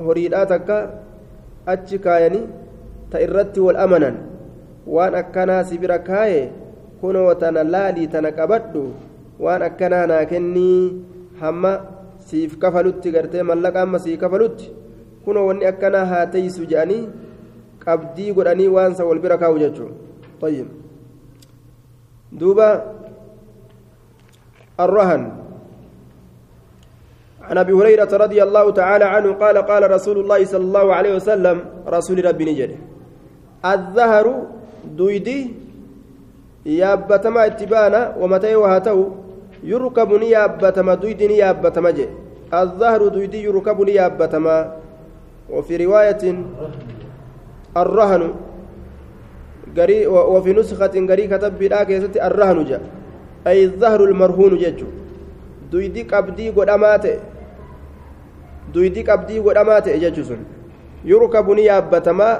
هريداتك 0.00 0.68
أتشكايني 1.68 2.40
تئرت 3.10 3.58
والأمنا. 3.58 4.14
وأن 4.86 5.14
أكنا 5.14 5.62
سبرا 5.62 5.96
كاي 5.96 6.50
كنو 7.02 7.32
تنلالي 7.32 8.06
تنكبدو. 8.06 8.86
waan 9.42 9.62
akkanaa 9.62 10.06
naa 10.06 10.24
kennii 10.30 11.02
hamma 11.40 11.70
siif 12.28 12.58
kafalutti 12.62 13.14
gartee 13.16 13.42
mallaqa 13.50 13.82
amma 13.82 13.98
siif 14.04 14.20
kafalutti 14.20 14.70
kunoo 15.24 15.46
wanni 15.50 15.68
akkanaa 15.72 16.06
haa 16.12 16.24
teeysu 16.36 16.70
jedhanii 16.70 17.02
qabdii 17.84 18.32
godhanii 18.38 18.72
waan 18.76 18.94
san 18.94 19.06
wal 19.06 19.22
bira 19.26 19.38
kaa'u 19.38 19.58
طيب 20.42 20.66
دوبا 22.32 22.70
الرهن 24.80 25.22
عن 27.42 27.56
ابي 27.58 27.72
هريره 27.72 28.12
رضي 28.24 28.42
الله 28.42 28.70
تعالى 28.70 29.04
عنه 29.04 29.32
قال 29.32 29.56
قال 29.58 29.82
رسول 29.90 30.16
الله 30.18 30.44
صلى 30.44 30.64
الله 30.64 30.94
عليه 30.94 31.12
وسلم 31.14 31.56
رسول 31.86 32.24
ربي 32.24 32.44
نجد 32.44 32.70
الظهر 33.64 34.26
دويدي 34.98 35.40
يابتما 36.66 37.46
اتبانا 37.46 38.00
ومتى 38.20 38.54
وهاتو 38.54 39.00
يركب 39.64 40.10
نيابتما 40.12 40.94
دويد 40.94 41.22
نيابتما 41.22 41.90
جي. 41.90 42.06
الظهر 42.54 43.08
دويد 43.08 43.34
يركب 43.34 43.78
نيابتما. 43.80 44.56
وفي 45.50 45.76
رواية 45.84 46.22
الرهن 47.76 48.22
قري 49.76 50.06
وفي 50.06 50.52
نسخة 50.52 50.94
قري 51.08 51.26
كتب 51.26 51.58
بلا 51.58 51.82
الرهن 52.26 52.64
جاء 52.64 52.82
أي 53.46 53.64
الظهر 53.64 54.04
المرهون 54.04 54.56
جيجو. 54.56 54.86
دويد 55.72 56.14
قبدي 56.14 56.50
قدامات 56.50 57.04
دويد 58.74 59.10
قبدي 59.10 59.38
قدامات 59.38 59.88
jechuu 59.88 60.36
يركب 61.04 61.50
ni 61.50 61.63
yaabbatama 61.63 62.30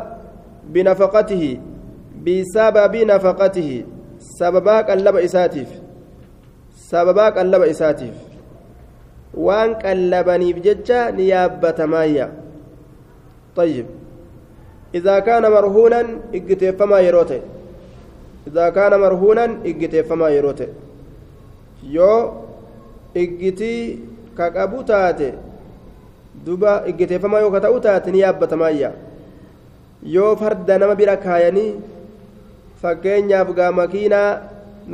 بنفقته 0.72 1.58
بسبب 2.24 2.94
نفقته. 2.96 3.70
sababaa 4.22 4.76
qallaba 4.86 5.16
isaatiif 5.16 5.81
sababaa 6.91 7.31
qallaba 7.37 7.67
isaatiif 7.67 8.15
waan 9.47 9.75
qallabaniif 9.85 10.57
jecha 10.63 11.11
ni 11.11 11.29
yaabbatamayya 11.29 12.27
طيب 13.57 13.85
إذا 14.95 15.19
كان 15.19 15.41
مرهونا 15.51 16.01
إجتيفما 16.33 16.99
يروته 16.99 17.41
إذا 18.47 18.69
كان 18.69 18.99
مرهونا 18.99 19.45
إجتيفما 19.65 20.29
يروته 20.29 20.67
يو 21.89 22.13
إجتي 23.17 23.99
كقبو 24.37 24.81
تاتي 24.81 25.33
duba 26.45 26.83
iggiteeffamaa 26.87 27.39
yoo 27.41 27.51
ka 27.51 27.59
ta'u 27.65 27.79
taate 27.81 28.11
ni 28.11 28.19
yaabbatamayya 28.21 28.91
yoo 30.15 30.35
farda 30.37 30.77
nama 30.77 30.95
bira 30.95 31.17
kaayanii 31.17 31.71
fakkeenyaaf 32.81 33.49
gaa 33.57 33.71
makiinaa 33.79 34.29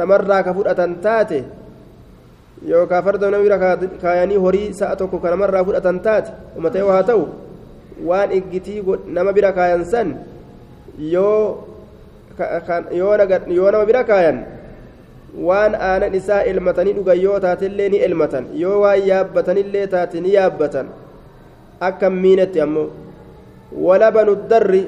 namarraa 0.02 0.44
ka 0.48 0.54
fudhatan 0.58 0.96
taate 1.04 1.44
yookaan 2.67 3.05
farda 3.05 3.31
nama 3.31 3.43
bira 3.45 3.59
kaayanii 4.03 4.37
horii 4.45 4.75
sa'a 4.75 4.97
tokko 4.97 5.19
ka 5.23 5.31
namarraa 5.31 5.65
fudhatan 5.65 6.01
taate 6.03 6.31
uummatee 6.57 6.83
haa 6.83 7.03
ta'u 7.11 7.25
waan 8.09 8.33
iggitii 8.39 8.83
nama 9.07 9.33
bira 9.33 9.53
kaayan 9.53 9.85
san 9.85 10.15
yoo 11.01 11.65
nama 13.73 13.85
bira 13.87 14.05
kaayan 14.05 14.39
waan 15.49 15.75
aanan 15.75 16.15
isaa 16.15 16.43
elmatanii 16.51 16.93
dhugan 16.99 17.21
yoo 17.21 17.39
taatellee 17.41 17.89
ni 17.95 17.99
elmatan 18.07 18.47
yoo 18.63 18.81
waan 18.83 19.03
yaabbatanillee 19.11 19.87
taate 19.87 20.21
ni 20.21 20.33
yaabbatan. 20.35 20.87
Akka 21.81 22.11
miinetti 22.11 22.61
ammoo 22.61 22.89
walabanu 23.87 24.35
darri 24.51 24.83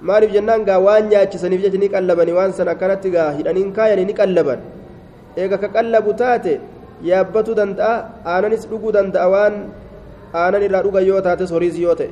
maaliif 0.00 0.32
jennaan 0.36 0.64
gaa 0.68 0.78
waan 0.86 1.08
nyaachisaniif 1.10 1.62
jecha 1.62 1.78
ni 1.78 1.88
qallabanii 1.94 2.34
waan 2.38 2.52
san 2.58 2.68
akkanatti 2.72 3.10
gaa 3.14 3.30
hidhaniin 3.38 3.72
kaayanii 3.76 4.04
ni 4.10 4.14
qallaban 4.20 4.58
eega 5.40 5.56
ka 5.62 5.68
qallabu 5.76 6.10
taate 6.22 6.54
yaabbatu 7.10 7.54
danda'a 7.60 7.94
aananis 8.32 8.64
dhuguu 8.70 8.92
danda'a 8.96 9.26
waan 9.34 9.54
aanan 10.34 10.62
irraa 10.66 10.82
dhuga 10.86 11.00
yoo 11.10 11.20
taates 11.26 11.50
horiis 11.54 11.76
yoo 11.78 11.94
ta'e. 12.00 12.10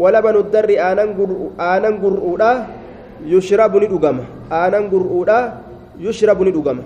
Walabanu 0.00 0.42
darri 0.52 0.76
aanan 0.78 1.98
gur'uudha 2.02 2.50
yushira 3.32 3.68
buni 3.68 3.86
dhugama. 3.92 4.24
Aanan 4.50 4.88
gur'uudha 4.92 5.38
yushrabu 5.98 6.44
ni 6.44 6.52
dhugama. 6.52 6.82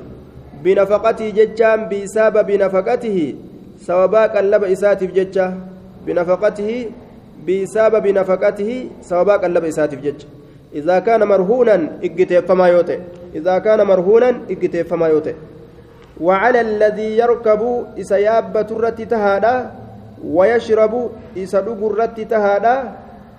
Binafaqatii 0.62 1.32
jechaan 1.32 1.88
biisaaba 1.90 2.42
binafaqatihi 2.42 3.26
sababaa 3.86 4.28
qallaba 4.28 4.68
isaatiif 4.68 5.12
jecha. 5.12 5.52
Binafaqatihi 6.06 6.78
biisaaba 7.46 8.00
binafaqatihi 8.00 8.76
sababaa 9.08 9.38
qallaba 9.38 9.68
isaatiif 9.68 10.00
jecha. 10.00 10.26
Idaa 10.72 11.00
kaana 11.00 11.26
marhuunan 11.26 11.82
iggiteeffamaa 12.02 12.68
yoo 12.68 12.82
ta'e. 12.82 13.00
Idaa 13.34 13.60
kaana 13.60 13.84
marhuunan 13.84 14.40
iggiteeffamaa 14.48 15.08
yoo 15.08 15.20
ta'e. 15.20 15.36
وعلى 16.20 16.60
الذي 16.60 17.18
يركب 17.18 17.62
إسياب 17.98 18.54
ترت 18.66 18.98
تهادا 19.02 19.54
ويشرب 20.24 20.94
إسدق 21.36 21.80
الرت 21.90 22.18
تهادا 22.20 22.74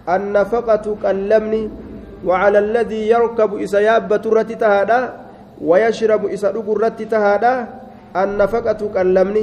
النفقة 0.10 0.86
كاللمن. 1.03 1.53
وعلى 2.25 2.60
الذي 2.60 3.01
يركب 3.10 3.50
إسياب 3.63 4.10
ترت 4.22 4.51
تهادا 4.51 5.00
ويشرب 5.62 6.22
إسدق 6.25 6.67
الرت 6.75 7.00
تهادا 7.01 7.53
النفقة 8.15 8.82
كاللمن. 8.96 9.38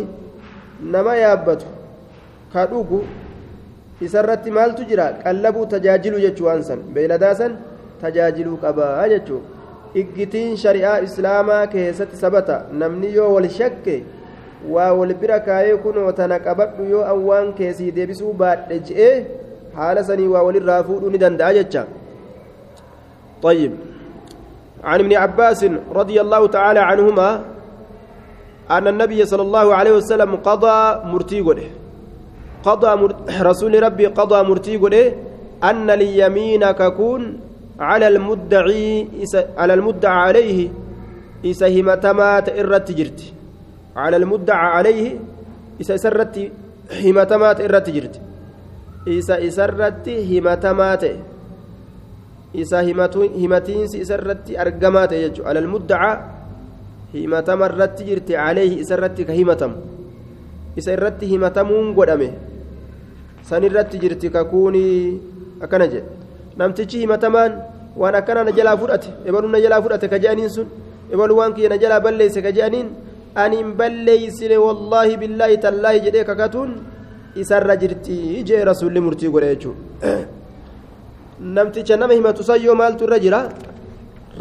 نما 0.93 1.15
يابت 1.15 1.61
كدوغ 2.55 2.91
isarratti 4.03 4.51
maaltu 4.51 4.83
jira 4.91 5.05
qallabuu 5.23 5.67
tajaajilu 5.73 6.19
jechuun 6.25 6.63
san 6.69 6.81
beeyladaasan 6.95 7.53
tajaajiluu 8.03 8.57
qabaa 8.65 9.07
jechuudha 9.13 9.52
iggitiin 10.01 10.57
shari'aa 10.57 10.99
islaamaa 11.07 11.67
keessatti 11.73 12.17
sabata 12.17 12.59
namni 12.83 13.15
yoo 13.15 13.31
wal 13.35 13.49
shakke 13.59 13.97
waa 14.75 14.93
wal 14.99 15.15
bira 15.23 15.41
kaayee 15.49 15.77
kunoo 15.87 16.13
tana 16.21 16.39
qabadhu 16.47 16.89
yoo 16.93 17.03
an 17.13 17.25
waan 17.31 17.53
keessii 17.59 17.91
deebisuu 17.99 18.33
baadhe 18.45 18.79
je'ee 18.91 19.17
haala 19.81 20.05
sanii 20.11 20.31
waa 20.35 20.45
walirraa 20.49 20.83
fuudhuu 20.91 21.11
ni 21.17 21.19
danda'a 21.25 21.59
jecha 21.59 21.85
طيب 23.43 23.73
عن 24.85 25.01
ابن 25.01 25.13
عباس 25.13 25.67
رضي 25.91 26.21
الله 26.21 26.47
تعالى 26.47 26.81
عنهما 26.81 27.29
أن 28.71 28.87
النبي 28.89 29.25
صلى 29.27 29.43
الله 29.43 29.75
عليه 29.75 29.93
وسلم 29.93 30.37
قضى 30.37 30.79
مرتي 31.11 31.41
قضى 32.65 32.91
رسول 33.41 33.83
ربي 33.83 34.07
قضى 34.07 34.39
مرتي 34.49 34.75
أن 35.65 35.91
اليمين 35.91 36.71
ككون 36.71 37.23
على 37.81 38.09
المدعي 38.09 39.09
على 39.57 39.75
المدعى 39.75 40.19
عليه 40.27 40.69
إسا 41.45 41.69
همتمات 41.69 42.49
إرت 42.49 42.93
جرت. 42.93 43.21
على 43.97 44.17
المدعى 44.17 44.67
عليه 44.77 45.19
إسا 45.81 45.97
سرت 45.97 46.51
همتمات 47.05 47.61
إرت 47.61 47.91
جرت. 47.91 48.21
إسا 49.09 49.47
إسرت 49.49 50.09
همتمات. 50.09 51.05
إسا 52.57 52.81
همتين 52.81 53.85
إسرت 54.03 54.51
أرقمات 54.51 55.13
يجو. 55.13 55.45
على 55.45 55.59
المدعى 55.59 56.13
caleehi 57.13 58.81
isa 58.81 58.97
irratti 58.97 59.25
ka 59.25 59.33
himatamu 59.33 59.77
isa 60.77 60.93
irratti 60.97 61.27
himatamuun 61.27 61.93
godhame 61.95 62.33
san 63.45 63.63
irratti 63.69 64.01
jirti 64.01 64.31
kakuunii 64.31 65.21
akkana 65.61 65.87
jedhe 65.93 66.22
namtichi 66.61 66.99
himatamaan 67.03 67.53
waan 67.97 68.15
akkana 68.21 68.45
na 68.45 68.53
jalaa 68.59 68.77
fudhate 68.83 69.09
ebaluu 69.29 69.51
na 69.55 69.61
jalaa 69.65 69.83
fudhate 69.85 70.07
ka 70.13 70.19
je'aniin 70.25 70.51
sun 70.57 70.69
ebaluu 71.13 71.37
waan 71.41 71.55
kiyya 71.57 71.69
na 71.75 71.79
jalaa 71.83 72.01
balleeyse 72.07 72.41
ka 72.47 72.53
je'aniin 72.57 72.89
ani 73.43 73.57
hin 73.63 73.73
balleeysine 73.81 74.57
wallaahi 74.67 75.17
billaahi 75.23 75.59
tallaahi 75.67 76.01
jedhee 76.07 76.25
kakatuun 76.31 76.73
isarra 77.43 77.77
jirti 77.83 78.45
jee 78.49 78.65
rasuulli 78.71 79.01
murtii 79.07 79.29
godhe 79.35 79.53
jechuudha 79.55 80.17
namticha 81.59 81.97
nama 81.97 82.15
himatu 82.15 82.45
san 82.45 82.61
maaltu 82.81 83.05
irra 83.05 83.19
jira? 83.19 83.41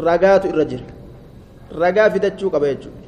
Ragaatu 0.08 0.48
irra 0.48 0.64
jira. 0.64 0.84
Ragaa 1.80 2.10
fidachuu 2.10 2.50
qaba 2.50 2.66
jechuudha 2.72 3.02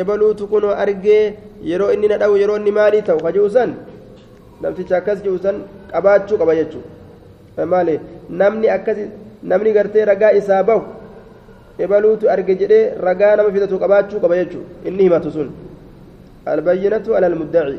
ebaluutu 0.00 0.46
kunoo 0.52 0.74
argee 0.82 1.34
yeroo 1.70 1.92
inni 1.94 2.08
na 2.08 2.18
dhawu 2.18 2.36
yeroo 2.36 2.56
inni 2.60 2.70
maalii 2.78 3.02
ta'u 3.08 3.20
ka 3.24 3.32
ji'u 3.32 3.50
san 3.56 3.74
namticha 4.62 4.96
akkas 4.96 5.22
ji'u 5.24 5.38
san 5.44 5.62
qabaachuu 5.92 6.38
qaba 6.40 6.56
jechuudha 6.60 6.93
maali 7.62 8.00
namni 8.30 8.68
akkasi 8.68 9.08
namni 9.42 9.72
gartee 9.72 10.04
ragaa 10.04 10.32
isaa 10.32 10.62
bahu 10.62 10.82
ebaluutu 11.78 12.30
arge 12.30 12.54
jedhee 12.60 12.94
ragaa 12.98 13.36
nama 13.36 13.52
fidatu 13.52 13.78
qabaachuu 13.78 14.20
qaba 14.20 14.36
jechuudha. 14.36 14.68
Inni 14.84 15.02
himatu 15.06 15.30
sun. 15.30 15.50
Albayyinatu 16.46 17.16
ala 17.16 17.26
almuddaci 17.26 17.78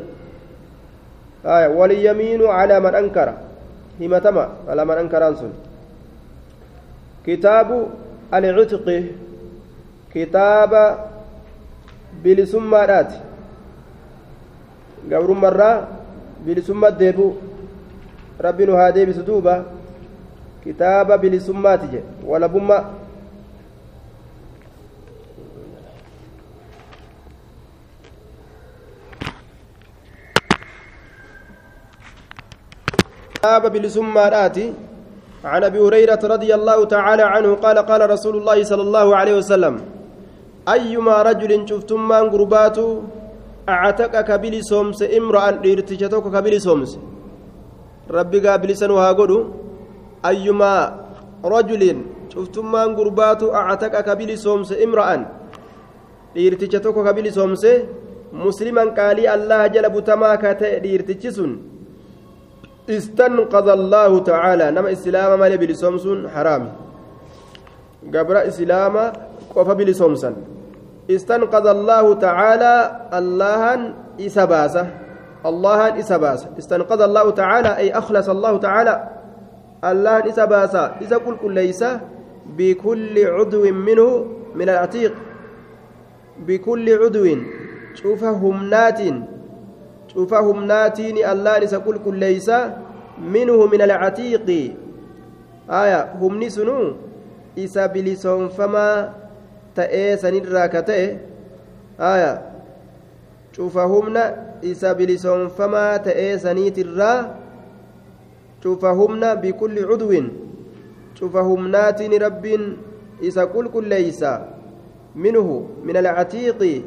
walyamiinu 1.77 2.47
calaa 2.47 2.79
man 2.79 2.95
ankara. 2.95 3.33
Himatama 3.99 4.49
alaa 4.67 4.85
man 4.85 4.97
ankaraan 4.97 5.35
sun. 5.35 5.53
Kitaabu 7.25 7.89
alcitqi 8.31 9.15
kitaaba 10.13 10.83
bilisummaadhaati. 12.23 13.17
Gabrummarraa 15.09 15.87
bilisummaa 16.45 16.91
deebi'u 16.91 17.54
rabbi 18.39 18.65
nu 18.65 18.75
haa 18.75 18.91
deebisu 18.91 19.23
duuba 19.23 19.63
kitaaba 20.63 21.17
bilisummaati 21.17 21.87
jedhe 21.87 22.03
walabummaa 22.27 22.83
كتاب 33.45 33.63
بلسماراتي 33.73 34.67
عن 35.45 35.63
أبي 35.69 35.79
هريرة 35.79 36.21
رضي 36.33 36.51
الله 36.55 36.79
تعالى 36.85 37.23
عنه 37.33 37.49
قال 37.55 37.77
قال 37.89 38.01
رسول 38.09 38.35
الله 38.37 38.57
صلى 38.63 38.81
الله 38.81 39.07
عليه 39.15 39.35
وسلم 39.37 39.75
أيما 40.75 41.15
رجل 41.29 41.51
شفتم 41.69 41.99
من 42.07 42.23
قربات 42.33 42.77
اعتق 43.69 44.13
كبلي 44.29 44.61
سومس 44.61 44.99
امرا 45.17 45.51
ديرتشتك 45.63 46.25
ربي 48.09 48.39
قابل 48.39 48.69
سنها 48.77 49.11
قدو 49.11 49.39
ايما 50.25 50.73
رجل 51.45 51.83
شفتم 52.33 52.65
من 52.71 52.89
قربات 52.97 53.41
اعتق 53.43 53.93
كبلي 54.07 54.35
سومس 54.35 54.69
امرا 54.85 55.25
ديرتشتك 56.35 56.95
كبلي 57.07 57.31
سومس 57.31 57.65
مسلما 58.33 58.83
قالي 58.97 59.25
الله 59.35 59.61
جل 59.73 59.85
بتما 59.95 60.35
كته 60.35 60.77
ديرتشسن 60.83 61.51
استنقذ 62.89 63.67
الله 63.69 64.11
تعالى 64.19 64.65
نما 64.71 64.91
اسلام 64.91 65.39
مالي 65.39 65.57
بلسومسون 65.57 66.29
حرام 66.29 66.63
قبر 68.13 68.35
اسلام 68.47 68.95
قف 69.55 69.67
بلسومسا 69.79 70.31
استنقذ 71.09 71.65
الله 71.67 72.05
تعالى 72.13 72.73
الله 73.19 73.63
اسباسه 74.21 75.04
الله 75.45 75.99
اسباسه 75.99 76.49
استنقذ 76.57 77.01
الله 77.01 77.25
تعالى 77.31 77.71
أي 77.77 77.91
أخلص 77.91 78.29
الله 78.29 78.57
تعالى. 78.57 78.95
الله 79.83 80.29
اسباسه 80.29 80.83
اذا 81.01 81.17
قل 81.17 81.35
كل 81.37 81.53
ليس 81.53 81.81
بكل 82.57 83.15
عضو 83.25 83.63
منه 83.71 84.25
من 84.55 84.67
العتيق. 84.69 85.13
بكل 86.47 86.85
عضو. 87.01 87.25
شوف 87.93 88.23
همنات 88.23 89.01
شوف 90.13 90.33
همناتين 90.33 91.17
الله 91.31 91.53
نسا 91.59 91.77
كل 91.77 91.97
كل 92.05 92.15
ليس 92.17 92.49
منه 93.21 93.57
من 93.67 93.81
العتيق. 93.81 94.47
aya 95.65 96.13
humni 96.21 96.45
sunuu 96.51 96.93
isa 97.57 97.87
bilisoonfamaa 97.87 99.09
ta'ee 99.73 100.17
sanirraa 100.17 100.69
ka 100.69 100.81
ta'e 100.85 101.07
aya 101.97 102.31
cufa 103.55 103.83
humna 103.87 104.23
isa 104.61 104.95
bilisoonfamaa 104.95 105.99
ta'ee 105.99 106.37
saniitirraa 106.39 107.19
cufa 108.63 108.91
humna 108.91 109.35
bikulli 109.35 109.83
cudwin 109.83 110.27
cufa 111.19 111.41
humnaatiin 111.41 112.19
rabbiin 112.21 112.77
isa 113.21 113.47
qulqulleeysa 113.47 114.31
minhu 115.15 115.55
min 115.83 115.95
alcatiiqi 115.97 116.83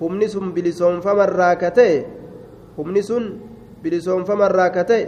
humni 0.00 0.28
sun 0.28 0.52
bilisoonfamarraa 0.56 1.56
ka 1.56 1.70
ta'e 1.70 2.06
humni 2.76 3.02
sun 3.02 3.24
bilisoonfamarraa 3.82 4.70
ka 4.70 4.84
ta'e 4.84 5.04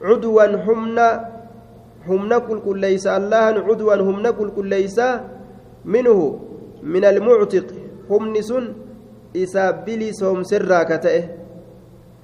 cudwan 0.00 0.54
humna 0.66 1.06
humna 2.06 2.40
qulqulleysa 2.40 3.18
allahan 3.18 3.66
cudwan 3.66 4.00
humna 4.06 4.30
qulqulleysa 4.32 5.06
minhu 5.84 6.38
min 6.82 7.04
almuctiq 7.04 7.66
humni 8.08 8.42
sun 8.42 8.85
isa 9.44 9.72
bilisoomserraa 9.84 10.84
ka 10.88 10.98
ta'e 11.04 11.20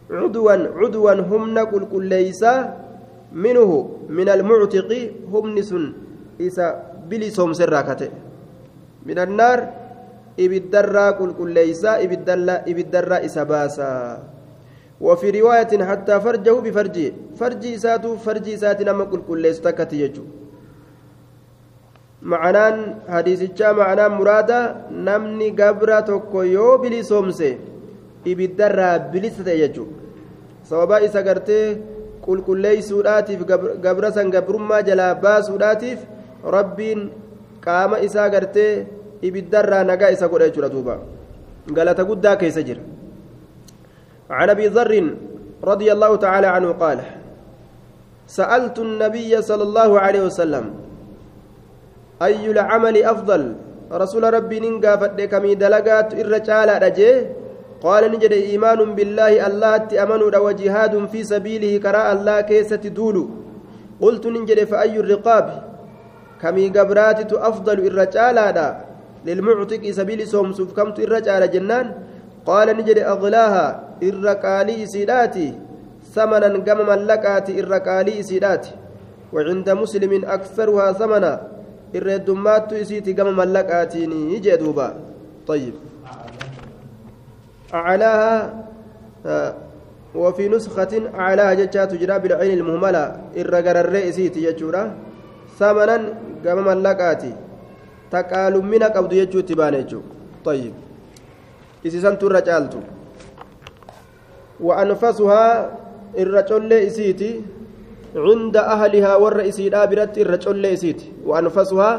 cudwan 0.09 0.68
cudwan 0.79 1.20
humna 1.31 1.66
qulqulleysa 1.72 2.53
minhu 3.33 3.79
min 4.09 4.29
almuctiqi 4.29 5.01
humni 5.33 5.62
sun 5.62 5.85
isa 6.38 6.66
bilisoomserraa 7.09 7.85
ka 7.88 7.94
ta'e 8.01 8.11
min 9.07 9.18
annaar 9.18 9.59
ibiddarraa 10.37 11.16
qulqulleysa 11.20 12.01
ibiddarraa 12.03 13.25
isa 13.29 13.44
baasaa 13.44 14.33
وفي 15.03 15.31
رواية 15.31 15.72
حتى 15.85 16.20
فرجه 16.20 16.55
بفرجه 16.62 17.12
فرجي 17.35 17.79
ساتو 17.79 18.16
فرجي 18.22 18.55
سات 18.57 18.83
نما 18.87 19.05
قل 19.11 19.27
كل 19.29 19.46
استكت 19.46 19.92
يجو 19.92 20.22
معنان 22.23 22.77
حديث 23.09 23.61
معنى 23.61 24.09
مرادة 24.09 24.61
نمني 24.91 25.49
قبرة 25.59 26.01
توكو 26.01 26.79
بلي 26.83 27.03
سومسي 27.03 27.73
ibiddarraa 28.25 28.99
bilisa 29.13 29.43
ta'e 29.47 29.59
jechuudha 29.59 29.99
sababaa 30.69 31.03
isa 31.07 31.23
gartee 31.27 31.79
qulqulleeysuudhaatiif 32.27 33.41
gabra 33.85 34.13
san 34.17 34.31
gabrummaa 34.31 34.83
jalaa 34.89 35.15
baasuudhaatiif 35.25 35.99
rabbiin 36.57 37.11
qaama 37.67 38.03
isaa 38.07 38.29
gartee 38.35 38.87
ibiddarraa 39.29 39.83
nagaa 39.91 40.15
isa 40.17 40.29
godha 40.31 40.49
jechuudha 40.51 40.73
duuba 40.75 40.99
galata 41.79 42.09
guddaa 42.11 42.37
keessa 42.43 42.67
jira 42.71 42.83
عن 44.33 44.49
ابي 44.51 44.67
ذر 44.73 44.93
رضي 45.61 45.89
الله 45.93 46.13
تعالى 46.17 46.47
عنه 46.47 46.69
قال 46.81 46.99
سالت 48.27 48.79
النبي 48.79 49.33
صلى 49.43 49.63
الله 49.69 49.91
عليه 50.01 50.23
وسلم 50.33 50.65
أي 52.23 52.51
العمل 52.51 52.97
أفضل؟ 53.03 53.43
رسول 53.93 54.35
ربي 54.35 54.61
ننقى 54.61 54.93
فدكمي 55.01 55.55
دلقات 55.55 56.15
الرجال 56.15 56.69
رجيه 56.83 57.17
قال 57.83 58.03
نجد 58.13 58.33
إيمان 58.33 58.95
بالله 58.95 59.47
الله 59.47 59.77
تامنوا 59.77 60.37
وجهاد 60.39 61.07
في 61.13 61.21
سبيله 61.25 61.73
كراء 61.85 62.13
الله 62.15 62.41
كيسة 62.41 62.85
دولو. 62.99 63.25
قلت 64.01 64.27
نجد 64.27 64.65
فأي 64.65 64.97
الرقاب؟ 65.01 65.47
كمي 66.43 66.69
قبرات 66.69 67.33
أفضل 67.33 67.79
الرجال 67.87 68.39
للمعتق 69.27 69.91
سبيل 69.91 70.21
سومسوف 70.27 70.73
كمت 70.73 70.99
الرجال 70.99 71.43
جنان؟ 71.51 71.87
قال 72.47 72.69
نجد 72.77 72.99
أغلاها 72.99 73.67
الرقالي 74.03 74.87
سيداتي. 74.87 75.49
ثمنا 76.15 76.49
قم 76.67 76.79
ملكات 76.87 77.47
الرقالي 77.51 78.23
سيداتي. 78.23 78.73
وعند 79.33 79.71
مسلم 79.71 80.13
أكثرها 80.25 80.93
ثمنا. 80.93 81.35
الردمات 81.95 82.73
إسيتي 82.73 83.13
قم 83.13 83.37
ملكاتيني 83.37 84.35
يجدوبا 84.35 84.89
طيب 85.47 85.75
أعلاها 87.75 88.33
وفي 90.15 90.49
نسخة 90.49 90.93
أعلاها 91.15 91.55
جتشات 91.55 91.91
تجرى 91.93 92.19
بالعين 92.19 92.59
المهملة 92.59 93.05
الرقر 93.37 93.77
الرئيسيتي 93.81 94.41
يجورا 94.45 94.83
ثمنا 95.59 95.99
قم 96.45 96.59
ملكاتي 96.67 97.33
تقال 98.11 98.55
منك 98.65 98.97
أبدو 98.97 99.17
يجو 99.17 99.41
تبانيجو 99.41 100.01
طيب 100.45 100.75
irra 101.83 102.41
caaltu. 102.47 102.79
وأنفسها 104.63 105.71
الرجل 106.19 106.73
إسيتي 106.73 107.41
عند 108.16 108.57
أهلها 108.57 109.12
ور 109.16 109.48
إسيدا 109.48 109.85
برت 109.85 110.18
الرجل 110.18 110.66
إسيتي 110.66 111.09
وأنفسها 111.27 111.90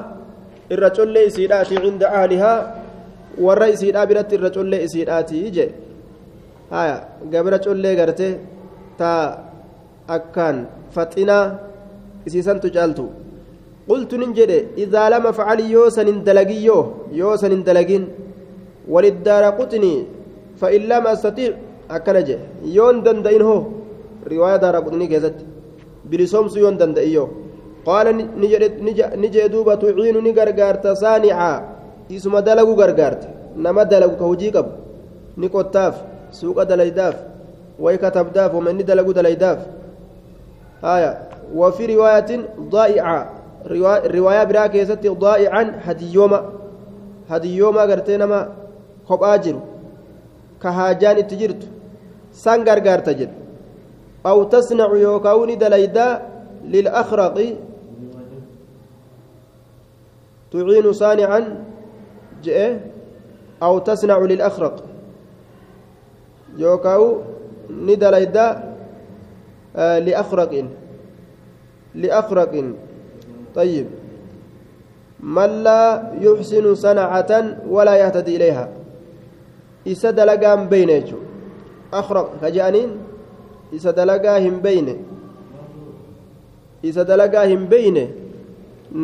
الرجل 0.72 1.18
إسيداتي 1.18 1.76
عند 1.86 2.04
أهلها 2.04 2.54
ور 3.42 3.62
إسيدا 3.74 4.04
برت 4.10 4.34
الرجل 4.34 4.74
إسيداتي 4.74 5.38
يجي 5.46 5.68
هايا 6.72 6.98
قبل 7.34 7.54
رجل 7.54 7.86
قرتي 8.00 8.30
تا 9.00 9.12
أكان 10.10 10.58
فتنا 10.96 11.38
إسيسان 12.28 12.58
تجالتو. 12.64 13.08
قلت 13.90 14.12
ننجد 14.22 14.52
إذا 14.84 15.04
لم 15.14 15.24
أفعل 15.32 15.60
يوسن 15.76 16.08
دلقيو 16.28 16.78
يوسن 17.20 17.54
دلقين 17.68 18.04
وللدار 18.94 19.44
قطني 19.60 19.94
فإن 20.60 20.82
لم 20.92 21.04
أستطيع 21.14 21.52
أكنج 21.92 22.30
يون 22.78 22.96
دندئن 23.06 23.42
هو 23.42 23.58
رواية 24.32 24.56
دار 24.64 24.76
قطني 24.86 25.08
كيست 26.03 26.11
بلسومس 26.11 26.57
يون 26.57 26.77
دندئيو 26.77 27.29
قال 27.87 28.07
نجي 29.23 29.49
دوبة 29.49 29.75
تعينني 29.75 30.33
غرغارت 30.33 30.87
صانعا 30.87 31.53
اسم 32.11 32.39
دلقو 32.39 32.73
غرغارت 32.81 33.23
نما 33.57 33.83
دلقو 33.83 34.17
كوجي 34.17 34.51
قب 34.51 34.67
نكوتاف 35.39 35.95
سوق 36.33 36.63
دليداف 36.63 37.17
ويكتبداف 37.81 38.55
ومن 38.55 38.79
دلقو 38.85 39.13
دليداف 39.13 39.59
آية 40.85 41.13
وفي 41.55 41.87
رواية 41.95 42.31
ضائعة 42.61 43.31
رواية 44.17 44.45
براك 44.45 44.75
يستي 44.75 45.09
ضائعا 45.09 45.65
هديوما 45.87 46.41
هديوما 47.31 47.83
قرتي 47.83 48.17
نما 48.17 48.41
kophaa 49.09 49.39
jiru 49.45 49.61
ka 50.63 50.73
haajaan 50.79 51.19
itti 51.23 51.37
jirtu 51.43 51.67
tasnacu 54.24 54.96
yookaan 54.96 55.48
ni 55.48 55.56
dalaydaa 55.60 56.22
lilakhraqi 56.64 57.48
tuciinu 60.52 60.94
saanican 60.94 61.46
je'e 62.44 62.68
aw 63.60 63.74
tasnacu 63.88 64.26
lilakhraq 64.32 64.76
yookaan 66.58 67.24
ni 67.86 67.96
dalaydaa 68.00 68.52
liakhraqin 70.06 70.68
liakhraqin 71.96 72.68
طيب 73.54 73.86
من 75.22 75.64
لا 75.64 76.10
يحسن 76.22 76.66
صنعة 76.76 77.32
ولا 77.70 77.96
يهتدي 77.96 78.36
إليها 78.36 78.66
beyne 80.72 80.96
jechuudha 81.04 81.28
akhraq 81.92 82.40
ka 82.40 82.48
je'aniin 82.48 83.03
isa 83.73 83.93
dalagaa 83.99 84.39
hin 84.47 84.61
beyne 84.67 84.95
isa 86.83 87.05
dalagaa 87.05 87.45
hin 87.53 87.67
beyne 87.75 88.05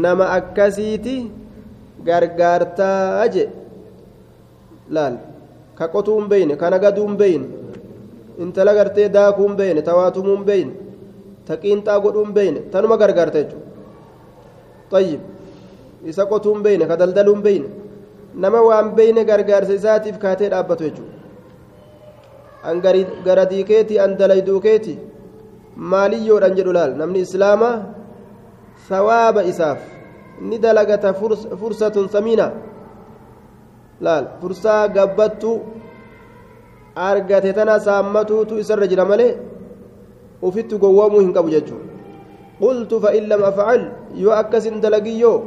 nama 0.07 0.31
akkasiiti 0.39 1.17
gargaartaa 2.07 3.27
je 3.35 3.45
laal 4.97 5.17
ka 5.79 5.89
qotuu 5.95 6.17
hin 6.21 6.29
beyne 6.33 6.57
ka 6.63 6.71
nagaduu 6.77 7.07
hin 7.09 7.17
beyne 7.17 7.47
intala 8.47 8.75
gartee 8.81 9.09
daakuu 9.19 9.49
hin 9.49 9.57
beyne 9.61 9.83
tawaatumuu 9.91 10.37
hin 10.37 10.45
beyne 10.51 10.73
ta 11.47 11.57
qiinxaa 11.63 12.01
godhuu 12.07 12.25
hin 12.27 12.35
beyne 12.41 12.61
tanuma 12.75 12.97
gargaarta 13.05 13.39
jechuudha 13.45 13.73
طيب 14.91 15.21
isa 16.05 16.27
qotuu 16.27 16.55
hin 16.55 16.63
beyne 16.63 16.85
ka 16.87 16.97
daldaluu 16.97 17.35
hin 17.35 17.43
beyne 17.43 17.69
nama 18.35 18.61
waan 18.69 18.91
beyne 18.99 19.25
gargaarsa 19.25 19.73
isaatiif 19.81 20.19
kaatee 20.25 20.49
dhaabbatu 20.55 20.85
jechuudha 20.85 21.18
An 22.64 22.82
garadii 23.26 23.64
keeti 23.70 24.00
an 24.00 24.18
dalayduu 24.20 24.60
keeti 24.66 25.00
maaliyyoodhan 25.76 26.56
jedhu 26.58 26.74
laal 26.78 26.92
namni 27.02 27.20
islaamaa 27.28 27.76
sawaaba 28.90 29.44
isaaf 29.52 29.80
ni 30.50 30.58
dalagata 30.66 31.14
fursatun 31.62 32.10
samiina 32.16 32.48
laal 34.06 34.26
fursaa 34.42 34.88
gabbattu 34.98 35.52
argate 37.10 37.52
tana 37.58 37.76
saammatuutu 37.88 38.60
isarra 38.64 38.88
jira 38.92 39.06
malee 39.12 39.38
ufittu 40.48 40.82
gowwoomuu 40.84 41.24
hin 41.26 41.34
qabu 41.38 41.50
jechuudha 41.56 43.16
in 43.20 43.30
lam 43.32 43.42
afcal 43.52 43.82
yoo 44.24 44.36
akkasin 44.42 44.82
dalagiyyoo 44.84 45.38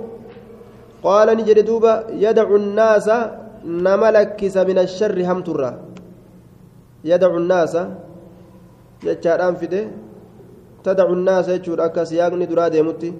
قال 1.02 1.28
نجد 1.38 1.58
دوبا 1.68 1.94
يدع 2.24 2.48
الناس 2.60 3.06
نملكس 3.86 4.56
من 4.68 4.78
الشر 4.86 5.18
هم 5.28 5.40
ترى 5.46 5.70
يدع 7.04 7.30
الناس 7.36 7.74
يجاران 9.02 9.54
فيده 9.60 9.82
تدع 10.84 11.06
الناس 11.18 11.48
يجور 11.48 11.78
أكا 11.84 12.04
سياقني 12.04 12.46
درا 12.46 12.68
ديمتي 12.68 13.10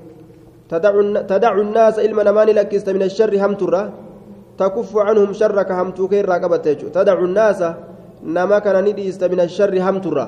تدع 1.31 1.53
الناس 1.65 1.99
علما 1.99 2.23
نمان 2.23 2.49
لكست 2.59 2.89
من 2.91 3.03
الشر 3.03 3.35
هم 3.43 3.55
ترى. 3.55 3.83
تكف 4.59 4.97
عنهم 4.97 5.33
شرك 5.33 5.71
هم 5.73 5.91
توكير 5.91 6.29
راقبت 6.29 6.69
تدع 6.97 7.19
الناس 7.19 7.61
نما 8.25 8.59
كان 8.59 8.85
نديست 8.85 9.25
من 9.25 9.41
الشر 9.41 9.75
هم 9.87 9.99
ترى. 10.05 10.27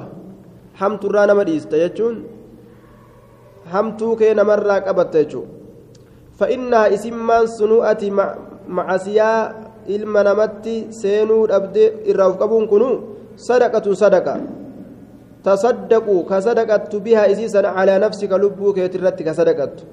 هم 0.80 0.92
ترى 0.96 1.22
نما 1.26 1.42
ديست 1.42 1.72
يجون. 1.72 2.16
هم 3.72 3.96
توكي 3.96 4.34
نما 4.34 4.54
راقبت 4.54 5.14
فإنها 6.38 6.94
إسمان 6.94 7.46
سنوءة 7.46 8.02
معسيا 8.68 9.64
ilma 9.88 10.24
namatti 10.24 10.88
seenuu 10.90 11.46
dhabde 11.46 11.84
irraa 12.08 12.28
of 12.32 12.38
sadaqattu 16.40 17.00
bihaa 17.00 17.26
isii 17.26 17.48
sana 17.48 17.74
calaa 17.74 17.98
nafsika 17.98 18.38
lubbuu 18.38 18.72
keeti 18.72 18.98
irratti 18.98 19.24
ka 19.24 19.34
sadaqattu 19.34 19.84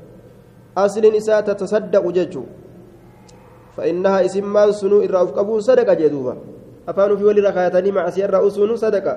asliin 0.75 1.15
isaa 1.15 1.41
tatasaddaqu 1.41 2.11
jechuu 2.11 2.47
فإنها 3.77 4.25
اسمان 4.25 4.71
سنو 4.71 4.99
إرى 5.07 5.17
أفقبون 5.23 5.59
صدقة 5.59 5.93
جدوبا 5.93 6.33
أفانوا 6.89 7.15
في 7.17 7.23
ولي 7.23 7.41
ركايتني 7.41 7.91
مع 7.91 8.09
سيرة 8.09 8.47
أسونو 8.47 8.75
صدقة 8.75 9.15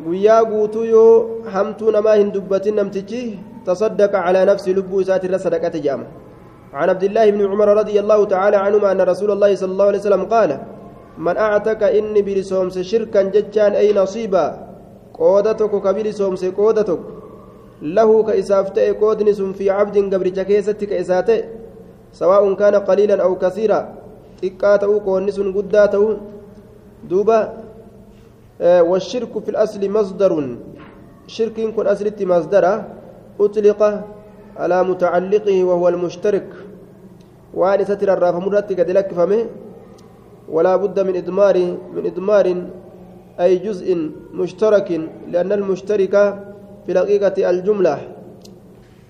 guyyaa 0.00 0.44
guutuu 0.44 0.84
yoo 0.84 1.44
hamtuu 1.52 1.90
namaa 1.92 2.14
hin 2.14 2.32
dubbatin 2.32 2.74
namtichi 2.74 3.38
tasaddaqa 3.64 4.22
calaa 4.24 4.44
nafsi 4.48 4.74
lubbuu 4.74 5.00
isaati 5.04 5.26
irra 5.28 5.38
sadaqate 5.38 5.80
jedhama 5.80 6.06
عن 6.72 6.88
عبد 6.88 7.04
الله 7.04 7.30
بن 7.30 7.42
عمر 7.50 7.68
رضي 7.82 8.00
الله 8.00 8.24
تعالى 8.24 8.56
عنهما 8.56 8.92
أن 8.92 9.00
رسول 9.00 9.30
الله 9.30 9.54
صلى 9.54 9.72
الله 9.72 9.86
عليه 9.86 9.98
وسلم 9.98 10.24
قال 10.24 10.50
من 11.26 11.36
أعتك 11.36 11.82
إني 11.98 12.20
بلسومس 12.26 12.76
شركا 12.90 13.22
جتان 13.34 13.72
أي 13.82 13.88
نصيبا 14.00 14.44
قودتك 15.18 15.72
كبلسومس 15.84 16.42
قودتك 16.58 17.02
له 17.96 18.10
كإسافتئ 18.28 18.86
قودنس 19.00 19.40
في 19.58 19.64
عبد 19.76 19.96
قبر 20.14 20.26
جكيستك 20.38 20.88
كإساتئ 20.90 21.40
سواء 22.20 22.42
كان 22.60 22.74
قليلا 22.88 23.16
أو 23.22 23.32
كثيرا 23.42 23.80
إكاته 24.44 24.90
قونس 25.06 25.40
قداته 25.56 26.04
دوبا 27.10 27.38
والشرك 28.60 29.32
في 29.44 29.50
الأصل 29.54 29.82
مصدر 29.96 30.32
شرك 31.26 31.56
كن 31.76 31.86
أصلت 31.86 32.18
مصدرا 32.32 32.74
أطلق 33.40 33.80
على 34.56 34.78
متعلقه 34.90 35.64
وهو 35.64 35.84
المشترك 35.88 36.48
وأن 37.54 37.80
ستر 37.84 38.08
الراف 38.12 38.34
مرتك 38.46 38.80
دلك 38.80 39.08
فمه 39.18 39.46
ولا 40.54 40.76
بد 40.82 40.96
من 41.00 41.14
إدمار 41.16 41.56
من 41.94 42.02
إدمار 42.10 42.46
أي 43.40 43.52
جزء 43.66 43.86
مشترك 44.40 44.88
لأن 45.32 45.50
المشترك 45.52 46.14
في 46.86 46.90
الحقيقة 46.92 47.36
الجملة 47.50 47.96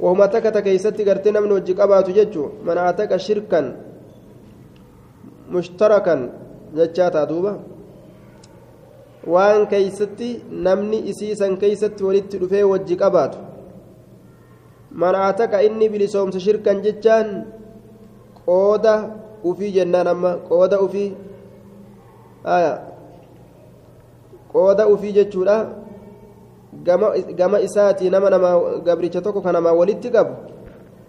وهما 0.01 0.27
تكت 0.27 0.57
كيستي 0.59 1.03
قرتنا 1.09 1.41
من 1.41 1.53
وجهك 1.53 1.81
أبا 1.81 2.01
تججو 2.07 2.45
من 2.67 2.77
أعتك 2.79 3.17
شركا 3.17 3.61
مشتركا 5.55 6.15
جتشاتا 6.77 7.25
دوبا 7.25 7.53
waan 9.27 9.67
keeysatti 9.69 10.29
namni 10.49 10.99
isiisan 11.13 11.57
keeysatti 11.61 12.05
walitti 12.05 12.39
dhufee 12.41 12.65
wajji 12.65 12.97
qabaatu 12.97 13.39
man 14.91 15.15
ataka 15.15 15.61
inni 15.63 15.89
bilisoomsa 15.93 16.41
shirkan 16.41 16.81
jechaan 16.87 17.29
qooda 18.47 18.95
ufii 19.45 19.73
jennaan 19.77 20.09
amma 20.15 20.33
qooda 20.49 20.81
ufii 20.87 21.15
qooda 24.53 24.89
ufii 24.89 25.13
jechuudha 25.13 25.69
gama 27.37 27.61
isaatii 27.61 28.11
nama 28.11 28.31
nama 28.31 28.81
gabricha 28.85 29.21
tokko 29.21 29.41
ka 29.41 29.53
namaa 29.53 29.73
walitti 29.73 30.11
qabu 30.11 30.35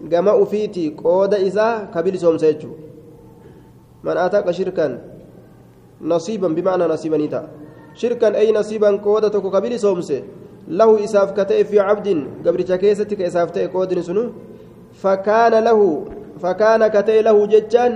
gama 0.08 0.36
ufiitii 0.36 0.90
qooda 0.90 1.38
isaa 1.38 1.86
ka 1.86 2.02
bilisoomsa 2.02 2.46
jechuu 2.52 2.76
man 4.02 4.18
ataka 4.18 4.52
shirkan 4.52 4.98
nasiiban 6.00 6.54
bimaanaa 6.54 6.88
nasiibanii 6.94 7.28
ta'a 7.28 7.48
shirkan 7.94 8.34
ay 8.34 8.52
nasiiban 8.52 8.98
qooda 8.98 9.30
tokko 9.30 9.50
ka 9.50 9.60
bilisoomse 9.60 10.22
له 10.68 11.04
إساف 11.04 11.40
كتئ 11.40 11.64
في 11.64 11.80
عبد 11.80 12.26
قبل 12.46 12.62
كيستك 12.62 13.20
إساف 13.22 13.50
تئ 13.50 13.66
قودن 13.66 14.02
سنو 14.02 14.30
فكان 15.02 15.64
له 15.64 15.80
فكان 16.42 16.86
كتئ 16.86 17.22
له 17.22 17.46
ججان 17.46 17.92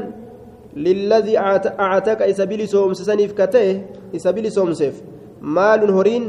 للذي 0.75 1.37
أعتك 1.79 2.21
إسابيل 2.21 2.67
سومس 2.67 3.01
سنيف 3.01 3.31
كتئ 3.39 3.67
إسابيل 4.15 4.51
سومسف 4.51 5.01
مال 5.41 5.91
هورين 5.91 6.23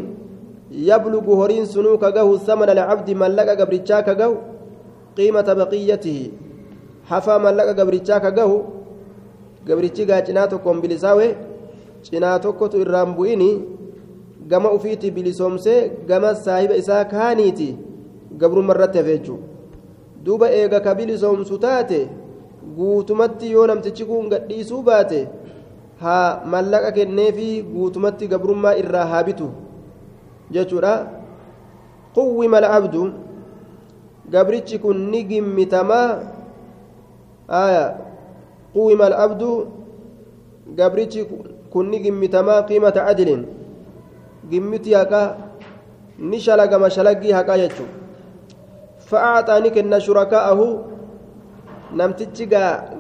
يبلغ 0.73 1.25
هورين 1.25 1.65
سنو 1.65 1.99
كجه 1.99 2.37
ثمن 2.37 2.69
العبد 2.71 3.11
ملك 3.11 3.49
قبل 3.61 3.77
كجه 3.77 4.31
قيمة 5.17 5.49
بقيته 5.61 6.31
حفا 7.11 7.39
ملك 7.39 7.69
قبل 7.81 7.95
كجه 7.99 8.63
قبل 9.69 9.85
كجه 9.97 10.21
جناتكم 10.27 10.81
بلساوي 10.81 11.29
cinaa 12.03 12.39
tokkotu 12.45 12.81
irraan 12.83 13.15
bu'ini 13.17 13.49
gama 14.51 14.71
ufiitti 14.77 15.11
bilisoomsee 15.17 15.81
gama 16.09 16.35
saahiba 16.35 16.79
isaa 16.83 17.05
kaaniiti 17.13 17.69
gabrumma 18.41 18.75
irratti 18.75 18.99
hafe 18.99 19.19
jechuudha 19.19 19.47
duuba 20.25 20.51
eega 20.61 20.81
ka 20.87 20.95
bilisoomsu 20.95 21.59
taate 21.65 22.01
guutumatti 22.76 23.52
yoo 23.52 23.68
namtichi 23.68 24.06
kun 24.06 24.30
gadhiisuu 24.30 24.82
baate 24.84 25.28
haa 26.02 26.42
mallaqa 26.46 26.92
kenneefi 26.92 27.62
guutumatti 27.64 28.28
gabrummaa 28.28 28.76
irraa 28.82 29.06
haa 29.06 29.24
bitu 29.24 29.50
jechuudha. 30.52 30.94
Quwwima 32.14 32.58
alcabdu 32.58 33.14
gabrichi 34.32 34.80
kun 34.80 34.98
ni 35.12 35.24
gimmitamaa? 35.24 36.20
Aya 37.48 37.84
quwwima 38.74 39.06
alcabdu 39.06 39.68
gabrichi 40.76 41.26
kun 41.72 41.90
ni 41.90 42.00
gimmitamaa 42.00 42.64
qiimata 42.64 43.06
cadilin 43.06 43.46
gimmiti 44.50 44.94
haqaa 44.94 45.36
ni 46.20 46.40
shalagama 46.42 46.90
shalaggii 46.90 47.32
haqaa 47.32 47.58
jechuun 47.58 47.90
fa'aaxaa 49.10 49.60
ni 49.64 49.72
kenna 49.72 50.00
shurakaa'ahu 50.02 50.97
namtichi 51.96 52.46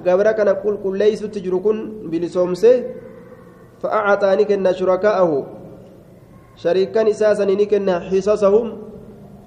gabra 0.03 0.33
kana 0.33 0.53
qulqulleeysutti 0.63 1.41
jiru 1.41 1.59
kun 1.59 2.07
bilisoomse 2.11 2.71
fa'aaxaa 3.81 4.35
ni 4.35 4.45
kenna 4.45 4.73
shurakaa'ahu 4.73 5.45
shariikan 6.55 7.07
isaa 7.07 7.35
sanii 7.35 7.55
ni 7.55 7.65
kenna 7.67 8.01
xisasahum 8.09 8.71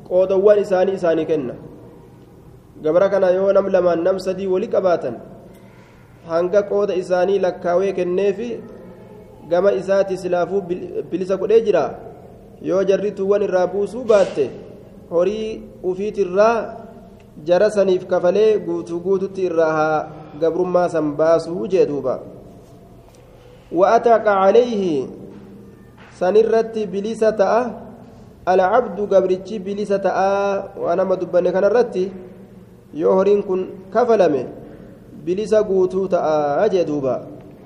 qoodawwan 0.08 0.58
isaanii 0.58 0.94
isaanii 0.98 1.26
kenna. 1.26 1.54
Gabra 2.82 3.08
kana 3.10 3.30
yoo 3.30 3.52
nam 3.52 3.66
lamaan 3.68 4.02
nam 4.02 4.18
sadii 4.18 4.46
wali 4.46 4.68
qabaatan 4.68 5.16
hanga 6.28 6.62
qooda 6.62 6.94
isaanii 6.94 7.38
lakkaawee 7.38 7.92
kenneefi 7.92 8.48
gama 9.50 9.72
isaati 9.72 10.16
silaafuu 10.16 10.62
bilisa 11.10 11.36
godhee 11.36 11.60
jira 11.66 11.84
yoo 12.62 12.82
jarrituuwwan 12.84 13.42
irraa 13.42 13.66
buusuu 13.66 14.04
baatte 14.04 14.50
horii 15.10 15.62
ufiitirraa 15.82 16.56
jara 17.44 17.70
saniif 17.70 18.06
kafalee 18.06 18.58
guutuu 18.58 19.00
guututti 19.00 19.46
irraa 19.48 19.72
haa 19.78 20.08
gabrummaa 20.40 20.88
san 20.88 21.12
baasuu 21.22 21.66
jee 21.66 21.86
duuba 21.86 22.20
وأتاك 23.72 24.26
عليه 24.28 25.06
سنرت 26.18 26.74
بليسة 26.92 27.40
العبد 28.48 28.98
قبرتي 29.14 29.56
بليسة 29.58 30.04
وأنا 30.82 31.04
ما 31.06 31.14
دبني 31.14 31.50
كان 31.54 31.64
الرتي 31.70 32.04
يوهرين 32.94 33.42
كن 33.46 33.60
كفلمه 33.94 34.44
بليسة 35.26 35.58
قوتو 35.62 36.06
تأ 36.10 36.18
أجدوبا 36.66 37.14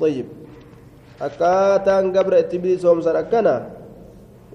طيب 0.00 0.27
akkaataan 1.14 2.11
gabra 2.11 2.42
itti 2.42 2.59
bilisoomsan 2.59 3.16
akkana 3.16 3.70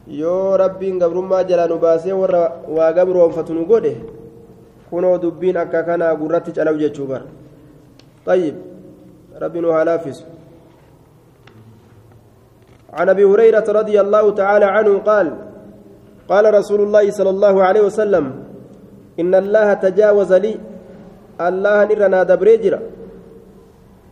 yoo 0.05 0.59
rabbiin 0.59 0.99
gabrummaa 0.99 1.47
jalaa 1.47 1.71
nu 1.71 1.79
baasee 1.79 2.11
warra 2.11 2.67
waa 2.67 2.91
gabroonfatu 2.91 3.55
nu 3.55 3.63
godhe 3.65 3.95
kunoo 4.89 5.17
dubbiin 5.17 5.57
akka 5.57 5.83
kanaa 5.83 6.15
gurratti 6.15 6.51
calaw 6.51 6.77
jechuu 6.77 7.07
bara. 7.07 7.25
طيب 8.25 8.55
Rabbi 9.41 9.59
nuuhaa 9.59 9.83
laaffisu 9.83 10.23
عن 12.93 13.09
ابي 13.09 13.23
هريره 13.25 13.65
رضي 13.79 14.01
الله 14.01 14.25
تعالى 14.41 14.65
عنه 14.65 14.97
قال 14.97 15.27
قال 16.29 16.53
رسول 16.53 16.81
الله 16.81 17.11
صلى 17.11 17.29
الله 17.29 17.63
عليه 17.63 17.81
وسلم 17.81 18.25
ان 19.19 19.35
الله 19.35 19.73
تجاوز 19.73 20.33
لي 20.33 20.53
الله 21.47 21.77
irra 21.89 22.23
dabree 22.23 22.57
jira 22.57 22.79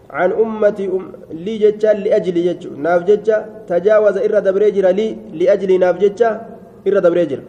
عن 0.09 0.31
أمتي 0.31 0.85
أم 0.87 1.03
لي 1.45 1.57
jecha 1.63 1.91
لأجل 2.03 2.37
jechuu 2.47 2.69
naaf 2.85 3.01
تجاوز 3.67 4.17
irra 4.25 4.39
dabree 4.47 4.70
jira 4.70 4.85
لي 4.99 5.07
لأجل 5.39 5.79
naaf 5.79 5.95
jecha 6.03 6.29
إرى 6.87 6.99
دبريجر 7.05 7.39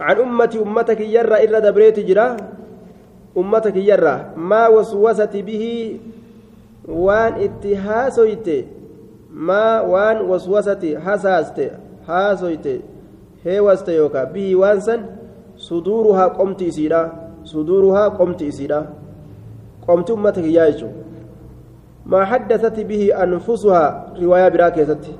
عن 0.00 0.16
أمتي 0.16 0.58
أمتك 0.62 1.00
يرى 1.00 1.36
إرى 1.44 1.60
دبريت 1.60 2.00
جرا 2.00 2.36
أمتك 3.36 3.76
يرى 3.76 4.16
ما 4.36 4.68
وسوست 4.68 5.36
به 5.36 5.64
وان 6.88 7.32
اتهاسويت 7.46 8.48
ما 9.30 9.80
وان 9.80 10.16
وسوست 10.30 10.82
حساست 11.04 11.58
حاسويت 12.06 12.66
هيوست 13.44 13.88
يوكا 13.88 14.24
به 14.24 14.56
وانسن 14.56 15.00
suduuruhaa 15.60 16.30
qomti 18.10 18.46
isiidha 18.46 18.86
qomti 19.86 20.12
ummata 20.12 20.42
kiyyaa 20.42 20.70
jechuudha 20.70 21.04
maa 22.04 22.24
haddasati 22.24 22.84
bihi 22.84 23.12
anfusuhaa 23.12 24.04
riwaayaa 24.20 24.50
biraa 24.50 24.70
keessatti 24.70 25.14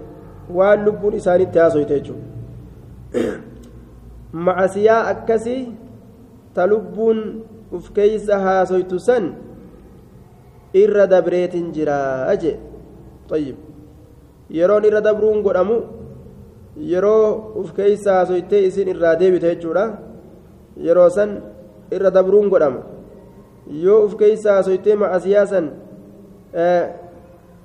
waan 0.55 0.85
lubbuun 0.85 1.15
isaanitti 1.15 1.59
haasoyte 1.59 1.95
jechuudha 1.95 3.31
macasiyaa 4.33 5.07
akkasii 5.13 5.73
ta 6.55 6.67
lubbuun 6.67 7.19
uf 7.73 7.91
keeysa 7.95 8.39
haasoytu 8.39 8.99
san 8.99 9.35
irra 10.75 11.07
dabreetin 11.07 11.73
jiraa 11.73 12.37
jee. 12.43 12.59
Ayyib 13.31 13.57
yeroon 14.51 14.85
irra 14.85 15.01
dabruun 15.01 15.43
godhamu 15.43 15.77
yeroo 16.93 17.55
uf 17.61 17.73
keeysa 17.75 18.15
haasoytee 18.19 18.63
isin 18.69 18.89
irraa 18.89 19.15
deebite 19.21 19.49
jechuudha. 19.55 19.85
Yeroo 20.87 21.11
san 21.11 21.31
irra 21.91 22.11
dabruun 22.11 22.49
godhama. 22.49 22.83
Yoo 23.85 24.05
uf 24.07 24.17
keeysa 24.17 24.53
haasoytee 24.55 24.97
macasiyaa 24.97 25.47
san 25.47 25.71
eh, 26.55 26.85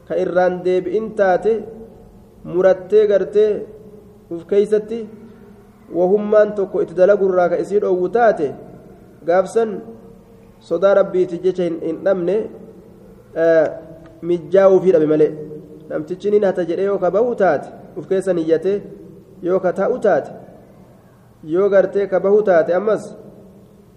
ka 0.07 0.13
irraan 0.23 0.61
deebi'in 0.65 1.07
taate 1.17 1.53
murattee 2.43 3.07
gartee 3.07 3.51
uf 4.29 4.45
keeysatti 4.49 4.99
wahummaan 5.93 6.55
tokko 6.55 6.81
itti 6.81 6.93
dalagurraa 6.95 7.49
ka 7.49 7.57
isii 7.63 7.79
dhoowwu 7.79 8.09
taate 8.09 8.47
gaafsan 9.25 9.81
sodaa 10.59 10.93
rabbiiti 10.93 11.37
jecha 11.43 11.63
hin 11.63 11.97
dhabne 12.05 12.35
mijjaa'uufii 14.21 14.91
dhabe 14.91 15.05
malee. 15.05 15.31
Namtichi 15.89 16.31
nin 16.31 16.43
hata 16.43 16.65
jedhee 16.65 16.85
yoo 16.85 16.97
ka 16.99 17.11
bahu 17.11 17.35
taate 17.35 17.67
uf 17.97 18.07
keessa 18.09 18.33
niyyatee 18.33 18.81
yoo 19.43 19.59
ka 19.59 19.73
taa'u 19.73 19.99
taate 19.99 20.31
yoo 21.43 21.69
gartee 21.69 22.07
ka 22.07 22.19
bahu 22.19 22.41
taate 22.41 22.73
ammas 22.75 23.03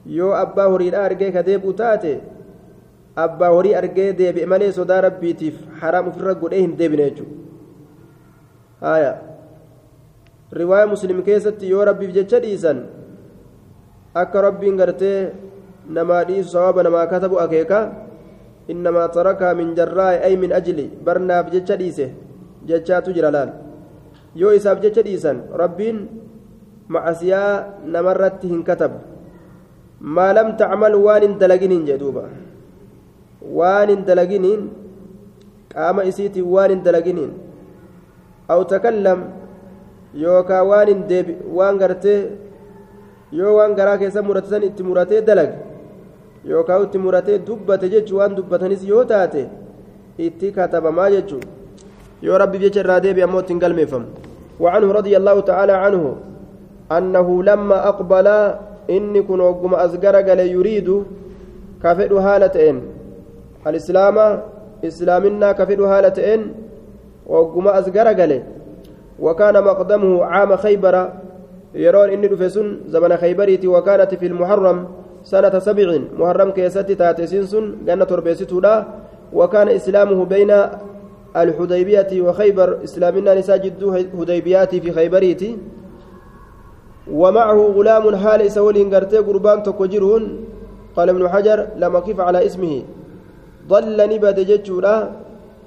yoo 0.07 0.33
abbaa 0.35 0.69
horiidhaa 0.75 1.05
argee 1.11 1.31
ka 1.33 1.43
deebi'u 1.47 1.73
taate 1.73 2.13
abbaa 3.25 3.49
horii 3.55 3.75
argee 3.81 4.13
deebi'e 4.19 4.47
malee 4.53 4.73
sodaa 4.73 5.01
rabbiitiif 5.07 5.57
haraam 5.81 6.09
ofirra 6.11 6.35
godhee 6.43 6.61
hin 6.61 6.77
deebine 6.83 7.05
jechuudha 7.11 7.39
riwaaya 10.53 10.87
muslim 10.89 11.21
keessatti 11.23 11.69
yoo 11.69 11.85
rabbiif 11.85 12.13
jecha 12.17 12.41
dhiisan 12.41 12.85
akka 14.15 14.41
rabbiin 14.49 14.77
gartee 14.81 15.33
namaa 15.89 16.25
dhiisu 16.29 16.51
sawaaba 16.57 16.83
namaa 16.83 17.07
katabu 17.07 17.41
akeeka 17.41 17.81
innamaa 18.69 19.09
tarakaa 19.13 19.53
min 19.55 19.75
jarraa'i 19.77 20.25
ay 20.29 20.35
min 20.41 20.53
ajli 20.53 20.87
barnaaf 21.05 21.53
jecha 21.53 21.77
dhiise 21.81 22.07
jechaatu 22.71 23.13
jira 23.17 23.31
laal 23.37 23.53
yoo 24.35 24.53
isaaf 24.57 24.81
jecha 24.85 25.05
dhiisan 25.05 25.45
rabbiin 25.63 26.01
macasiyaa 26.97 27.85
namarratti 27.95 28.49
hin 28.53 28.65
katabu 28.65 28.99
maa 30.17 30.33
lam 30.33 30.57
tacmal 30.61 30.97
waan 31.07 31.23
hin 31.27 31.35
dalaginiin 31.43 31.85
jee 31.89 31.99
duuba 32.01 32.25
waan 33.61 33.89
hin 33.93 34.05
dalaginiin 34.09 34.63
qaama 35.75 36.09
isiitiin 36.11 36.49
waan 36.55 36.71
hin 36.75 36.83
dalaginiin 36.87 37.33
aw 38.55 38.61
takallam 38.73 39.38
yookaa 40.23 40.63
waan 40.71 40.89
hin 40.93 41.03
deebi 41.11 41.35
waan 41.59 41.79
gartee 41.83 42.21
yoo 43.41 43.57
waan 43.59 43.75
garaa 43.81 43.99
keessa 44.03 44.23
murate 44.29 44.49
san 44.55 44.63
itti 44.71 44.83
muratee 44.91 45.21
dalag 45.29 45.51
yookaan 46.53 46.83
itti 46.89 46.99
muratee 47.05 47.39
dubbate 47.51 47.87
jechuun 47.95 48.19
waan 48.21 48.37
dubbatanis 48.39 48.83
yoo 48.93 49.05
taate 49.13 49.43
itti 50.29 50.53
katabamaa 50.57 51.11
jechuun 51.17 51.45
yoo 52.29 52.39
rabbiif 52.45 52.63
jecha 52.67 52.81
irraa 52.85 53.01
deebi 53.07 53.23
ammoo 53.29 53.41
ittiin 53.47 53.63
galmeeffamu 53.67 54.09
وعنه 54.61 54.89
رضي 54.93 55.15
الله 55.17 55.41
تعالى 55.41 55.73
عنه 55.73 56.17
أنه 56.93 57.29
لما 57.43 57.89
أقبل 57.89 58.27
إني 58.91 59.23
كن 59.23 59.41
وقم 59.41 59.75
أزقر 59.75 60.17
قال 60.29 60.41
يريد 60.57 60.89
كفر 61.83 62.13
هالتين 62.27 62.77
الإسلام 63.67 64.17
إسلامنا 64.85 65.49
كفر 65.53 65.81
هالتين 65.93 66.41
وقم 67.27 67.69
أزقر 67.69 68.07
قال 68.19 68.33
وكان 69.21 69.65
مقدمه 69.65 70.25
عام 70.25 70.57
خيبر. 70.57 71.13
يرون 71.75 72.09
إني 72.11 72.29
دفسن 72.29 72.81
زمن 72.89 73.17
خيبريتي 73.17 73.69
وكانت 73.69 74.15
في 74.15 74.27
المحرم 74.27 74.89
سنة 75.23 75.59
سبع. 75.59 75.99
محرم 76.19 76.51
كيستي 76.51 76.95
تاتسنسن 76.95 77.85
جنة 77.87 78.05
تربيستودا 78.05 78.75
وكان 79.33 79.69
إسلامه 79.69 80.25
بين 80.25 80.53
الحديبية 81.37 82.13
وخيبر. 82.21 82.79
إسلامنا 82.85 83.35
نساجد 83.35 83.85
هديبيات 84.19 84.75
في 84.75 84.93
خيبريتي 84.93 85.59
ومعه 87.13 87.59
غلام 87.77 88.17
حال 88.17 88.51
سولين 88.51 88.95
قرتي 88.95 89.19
قربان 89.19 89.63
تكوجرون 89.63 90.45
قال 90.97 91.09
ابن 91.09 91.29
حجر 91.29 91.67
لما 91.77 92.01
كيف 92.01 92.21
على 92.21 92.47
اسمه. 92.47 92.83
ضل 93.69 93.99
نبد 94.15 94.41
ججولا 94.41 95.09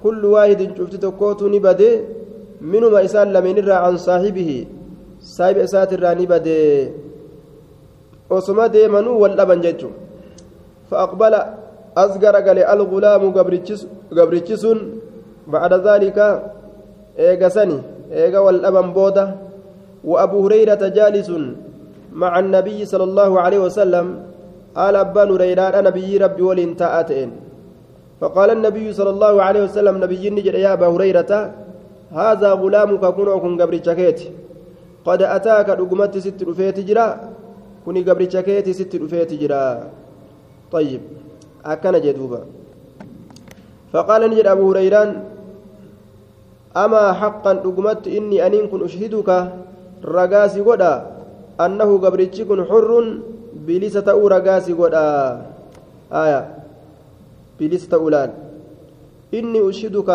كل 0.03 0.25
واحد 0.25 0.77
شفت 0.77 0.95
تكوت 0.95 1.43
منهما 2.61 3.05
إسان 3.05 3.33
لمن 3.33 3.69
عن 3.69 3.97
صاحبه 3.97 4.51
صاحب 5.21 5.57
إسات 5.57 5.91
osoma 8.31 8.71
deemanuu 8.71 9.19
wal 9.19 9.35
dhaban 9.35 9.59
jechuun 9.59 9.91
fa'aqbala 10.87 11.39
as 12.03 12.15
garagale 12.15 12.63
algulaamu 12.63 13.35
gabrichi 13.35 14.55
sun 14.55 15.03
bacda 15.51 15.83
zaalika 15.83 16.27
eega 17.19 17.51
sani 17.51 17.83
eega 18.07 18.39
wal 18.39 18.59
dhaban 18.63 18.95
booda 18.95 19.25
وأبو 20.01 20.37
هريرة 20.45 20.81
جالس 20.97 21.29
مع 22.09 22.33
النبي 22.39 22.85
صلى 22.85 23.03
الله 23.03 23.31
عليه 23.41 23.59
وسلم 23.69 24.05
قال 24.75 24.95
أبان 24.95 25.29
هريرة 25.31 25.81
نبي 25.81 26.17
ربي 26.17 26.41
ولين 26.41 26.73
تأتين 26.73 27.29
فقال 28.21 28.49
النبي 28.57 28.93
صلى 28.93 29.09
الله 29.09 29.33
عليه 29.43 29.61
وسلم 29.69 29.95
نبي 30.03 30.29
نجد 30.29 30.57
يا 30.57 30.73
أبا 30.73 30.87
هريرة. 30.89 31.31
هذا 32.13 32.49
غلامك 32.53 33.03
كن 33.05 33.27
أكون 33.27 33.61
قبر 33.61 33.75
قد 35.05 35.21
أتاك 35.21 35.69
رقمت 35.69 36.17
ست 36.17 36.43
رفيت 36.43 36.79
جرا. 36.79 37.07
kuni 37.85 38.05
gabricha 38.05 38.43
keeti 38.45 38.73
sitti 38.73 38.97
dhufeeti 39.01 39.37
jira 39.41 39.89
طيب 40.71 41.01
akkana 41.65 41.99
jedhuuba 41.99 42.45
فقال 43.91 44.31
نجد 44.31 44.47
أبو 44.47 44.71
هريران 44.71 45.09
أما 46.71 47.11
حقا 47.11 47.59
رقمت 47.59 48.07
إني 48.07 48.39
أنين 48.39 48.71
كن 48.71 48.87
أشهدك؟ 48.87 49.29
رقاسي 49.99 50.63
قدا. 50.63 50.93
أنه 51.59 51.89
قبرتش 51.99 52.47
كن 52.47 52.63
حر 52.71 52.91
بلسة 53.67 54.07
أو 54.07 54.23
رقاسي 54.31 54.73
قدا. 54.79 55.07
آية 56.07 56.41
بلسة 57.59 57.91
أولان 57.91 58.31
إني 59.35 59.59
أشهدك 59.59 60.09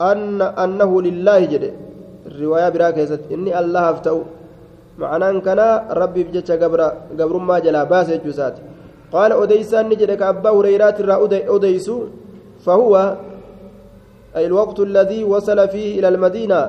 أن 0.00 0.40
أنه 0.42 0.90
لله 1.02 1.40
جد. 1.52 1.64
الرواية 2.26 2.68
براكزت 2.68 3.22
إني 3.34 3.50
الله 3.60 3.86
معنaan 5.00 5.40
kana 5.40 5.88
rabbiif 5.96 6.28
jecha 6.28 6.60
gabrummaa 6.60 7.60
jalaa 7.64 7.88
baase 7.88 8.12
jechuu 8.20 8.34
isaati 8.36 8.60
qaala 9.12 9.40
odeysaan 9.42 9.88
ni 9.88 9.96
jedhe 10.00 10.16
ka 10.20 10.28
abbaa 10.32 10.52
hureyraat 10.56 11.00
irraa 11.00 11.20
odeysu 11.56 11.96
fahuwa 12.66 13.04
الوقت 14.30 14.78
الذي 14.80 15.26
وصل 15.26 15.58
فيه 15.74 15.98
إلى 15.98 16.08
المدينة. 16.14 16.60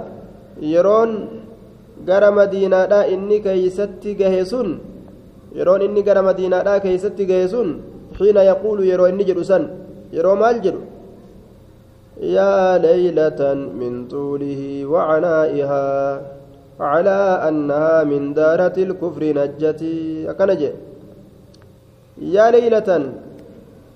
يرون 0.62 1.12
غير 2.10 2.24
مدينة 2.32 2.80
دا 2.86 3.06
إني 3.14 3.38
كيست 3.46 4.02
جهسون 4.02 4.68
يرون 5.54 5.82
إني 5.86 6.02
غير 6.02 6.18
مدينة 6.22 6.58
دا 6.66 6.78
كيست 6.82 7.18
جهسون 7.22 7.68
حين 8.18 8.38
يقول 8.52 8.78
يرو 8.92 9.06
إني 9.06 9.24
جلسان 9.30 9.64
يرو 10.14 10.34
مال 10.42 10.58
جلو 10.66 10.82
يا 12.20 12.78
ليلة 12.78 13.40
من 13.54 14.08
طوله 14.08 14.86
وعنائها 14.86 15.88
على 16.80 17.20
أنها 17.48 18.04
من 18.04 18.34
دارة 18.34 18.76
الكفر 18.78 19.24
نجتي. 19.40 20.30
أكنجي 20.32 20.72
يا 22.36 22.52
ليلة 22.52 22.90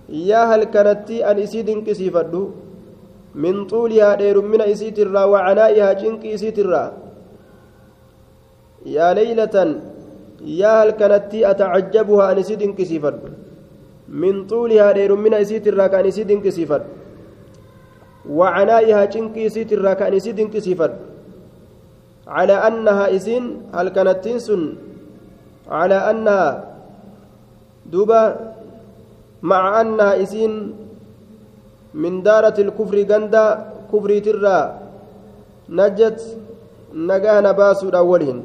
يا 0.10 0.42
هل 0.50 0.64
كانت 0.64 1.12
أن 1.12 1.38
إسيد 1.40 1.70
كسيفدو 1.88 2.44
من 3.36 3.68
طولها 3.68 4.16
دير 4.16 4.42
من 4.42 4.62
إسيت 4.62 5.00
الرا 5.00 5.24
وعنائها 5.24 5.94
جنك 5.94 6.26
إسيت 6.26 6.60
الرا. 6.60 6.84
يا 8.86 9.14
ليلة 9.14 9.56
يا 10.62 10.72
هل 10.84 10.90
كانت 11.00 11.32
أتعجبها 11.52 12.32
أن 12.32 12.38
إسيد 12.38 12.62
كسيفدو 12.78 13.28
من 14.10 14.48
طولها 14.48 14.92
دير 14.92 15.12
من 15.16 15.34
إسيت 15.34 15.68
الرا 15.68 15.88
كان 15.88 16.06
إسيد 16.06 16.32
كسيفدو 16.46 17.05
وعنائها 18.30 19.06
جنك 19.06 19.38
إسيت 19.38 19.74
الرا 19.74 19.94
كان 19.94 20.14
إسيد 20.14 20.40
كسيفدو 20.54 20.98
على 22.28 22.56
أنها 22.68 23.16
إسين 23.16 23.44
هل 23.74 23.88
كانت 23.90 24.18
تنسن؟ 24.26 24.62
على 25.70 25.98
أنها 26.10 26.50
دوبا 27.86 28.22
مع 29.42 29.82
أنها 29.82 30.12
إسين 30.24 30.54
من 31.94 32.14
دارة 32.24 32.58
الكفر 32.66 32.98
جندا 33.12 33.46
كفر 33.92 34.12
ترى 34.26 34.58
نجت 35.70 36.20
نجانا 36.94 37.52
باسو 37.52 37.90
الأولين. 37.90 38.40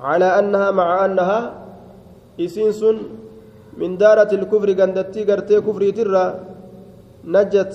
على 0.00 0.28
أنها 0.38 0.70
مع 0.70 1.04
أنها 1.04 1.40
إسنس 2.40 2.80
من 3.80 3.90
دارة 3.96 4.30
الكفر 4.38 4.68
قندتي 4.80 5.24
قرتي 5.28 5.60
كفري 5.60 5.90
ترى 5.92 6.24
نجت 7.24 7.72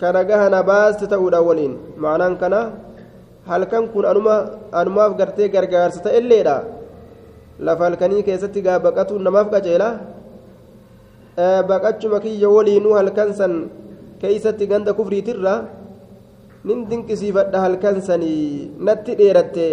باس 0.00 0.96
تتأول 0.96 1.34
أولين 1.34 1.72
معناه 1.98 2.34
كان 2.40 2.54
هل 3.46 3.64
كان 3.64 3.84
كن 3.92 4.04
أنما 4.04 4.34
أنما 4.74 5.04
قرتي 5.18 5.48
قرقار 5.48 5.90
ستأليلا 5.90 6.56
lafa 7.60 7.84
halkanii 7.84 8.22
keessatti 8.26 8.62
gaa 8.66 8.78
baqatu 8.82 9.18
namaaf 9.18 9.50
qaceela 9.54 9.88
baqachuma 11.70 12.18
kiyya 12.24 12.48
waliinuu 12.50 12.94
halkan 12.98 13.30
san 13.40 13.52
keeysatti 14.20 14.66
ganda 14.66 14.92
kufriitirra 14.98 15.54
nin 16.64 16.78
dinqisiifadha 16.90 17.60
halkan 17.64 18.00
sanii 18.08 18.70
natti 18.88 19.14
dheeratte 19.20 19.66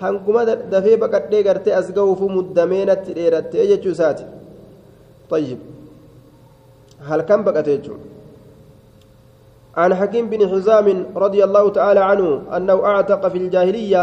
hanguma 0.00 0.44
dafee 0.46 0.96
baqadhee 1.04 1.42
gartee 1.48 1.74
as 1.80 1.88
ga'uufu 1.96 2.28
muddamee 2.36 2.84
natti 2.90 3.14
dheeratte 3.18 3.66
jechuu 3.70 3.94
isaati 3.98 4.24
طيب 5.30 5.58
هل 7.08 7.20
كان 7.28 7.44
بقته 7.44 7.84
عن 9.78 9.90
حكيم 9.94 10.24
بن 10.32 10.40
حزام 10.50 10.86
رضي 11.24 11.40
الله 11.44 11.64
تعالى 11.78 12.00
عنه 12.10 12.28
أنه 12.56 12.76
أعتق 12.84 13.22
في 13.28 13.38
الجاهلية 13.38 14.02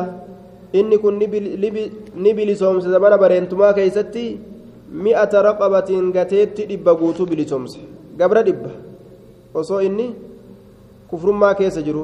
guutuu 7.00 7.26
bilisoomse 7.32 7.80
gabra 8.20 8.44
dhibba 8.48 8.72
osoo 9.60 9.82
inni 9.88 10.08
kufrummaa 11.10 11.54
keessa 11.60 11.82
jiru 11.88 12.04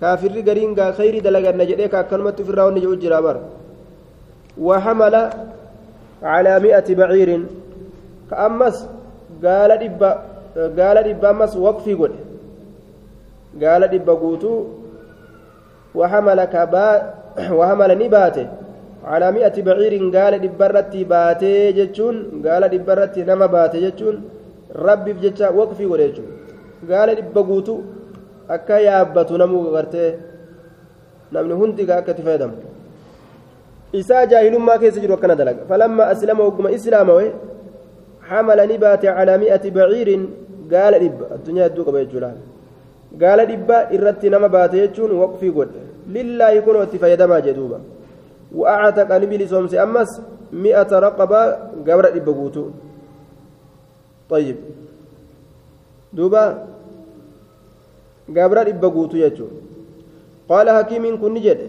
kaafirri 0.00 0.42
gariin 0.48 0.72
gaa 0.78 0.92
khayrii 0.98 1.24
dalaganna 1.26 1.68
jedhee 1.70 1.88
ka 1.92 1.98
akkanumatti 2.04 2.42
ofirraa 2.44 2.66
wanni 2.68 2.84
jedhu 2.84 2.96
jira 3.04 3.22
bar 3.26 3.36
وحمل 4.58 5.14
على 6.22 6.60
مئة 6.60 6.94
بعير 6.94 7.30
كأمس 8.30 8.76
قال 9.44 9.70
قال 10.78 10.96
وقفي 11.56 11.94
قل 11.94 12.12
قال 13.62 13.82
دبا 13.92 14.14
قوتو 14.22 14.54
وحمل 15.98 16.40
كبا 16.54 16.86
وحمل 17.58 17.90
نباته 18.02 18.46
على 19.10 19.26
مئة 19.36 19.56
بعير 19.66 19.94
قال 20.16 20.32
دبرتي 20.44 21.00
باتي 21.12 21.72
جتشون 21.78 22.16
قال 22.46 22.62
دبرتي 22.74 23.20
نما 23.28 23.46
باتي 23.54 23.78
جتشون 23.84 24.16
ربي 24.86 25.12
بجتشا 25.16 25.48
وقفي 25.58 25.86
وليجون 25.92 26.30
قال 26.90 27.08
دبقوتو 27.18 27.76
akka 28.54 28.76
yaabbatu 28.88 29.38
namuu 29.38 29.70
gartee 29.74 30.10
namni 31.34 31.54
hundi 31.60 31.82
akka 31.98 32.12
itti 32.12 32.22
fayyadamu 32.26 32.56
isaa 34.00 34.26
jaahilummaa 34.32 34.78
keessa 34.82 35.00
jiru 35.04 35.14
akkana 35.16 35.36
dalaga 35.40 35.62
falamma 35.70 36.10
aslama 36.12 36.44
hogguma 36.46 36.74
islaamawe 36.78 37.26
حمل 38.30 38.58
نبات 38.72 39.04
على 39.18 39.34
مئة 39.38 39.64
بعير 39.76 40.08
قال 40.72 40.94
dhibba 41.02 41.24
addunyaa 41.34 41.66
hedduu 41.66 41.84
qaba 41.86 41.98
jechuudha 42.04 42.30
gaala 43.18 43.44
dhibba 43.46 43.88
irratti 43.92 44.30
nama 44.30 44.48
baate 44.48 44.76
jechuun 44.82 45.12
waqfii 45.22 45.50
godhe. 45.50 45.80
Lillaahi 46.14 46.62
kunoo 46.62 46.84
itti 46.86 46.98
fayyadamaa 46.98 47.40
jedhuuba 47.40 47.80
وأعتق 48.54 49.08
نبي 49.08 49.46
سومسي 49.48 49.82
أمس 49.82 50.10
مئة 50.52 50.90
رقبة 51.06 51.40
قبر 51.88 52.04
إبقوتو 52.16 52.64
طيب 54.30 54.56
دوبا 56.12 56.44
قبر 58.36 58.58
إبقوتو 58.72 59.16
يجو 59.16 59.46
قال 60.48 60.66
حكيم 60.76 61.04
كن 61.22 61.34
جد 61.44 61.60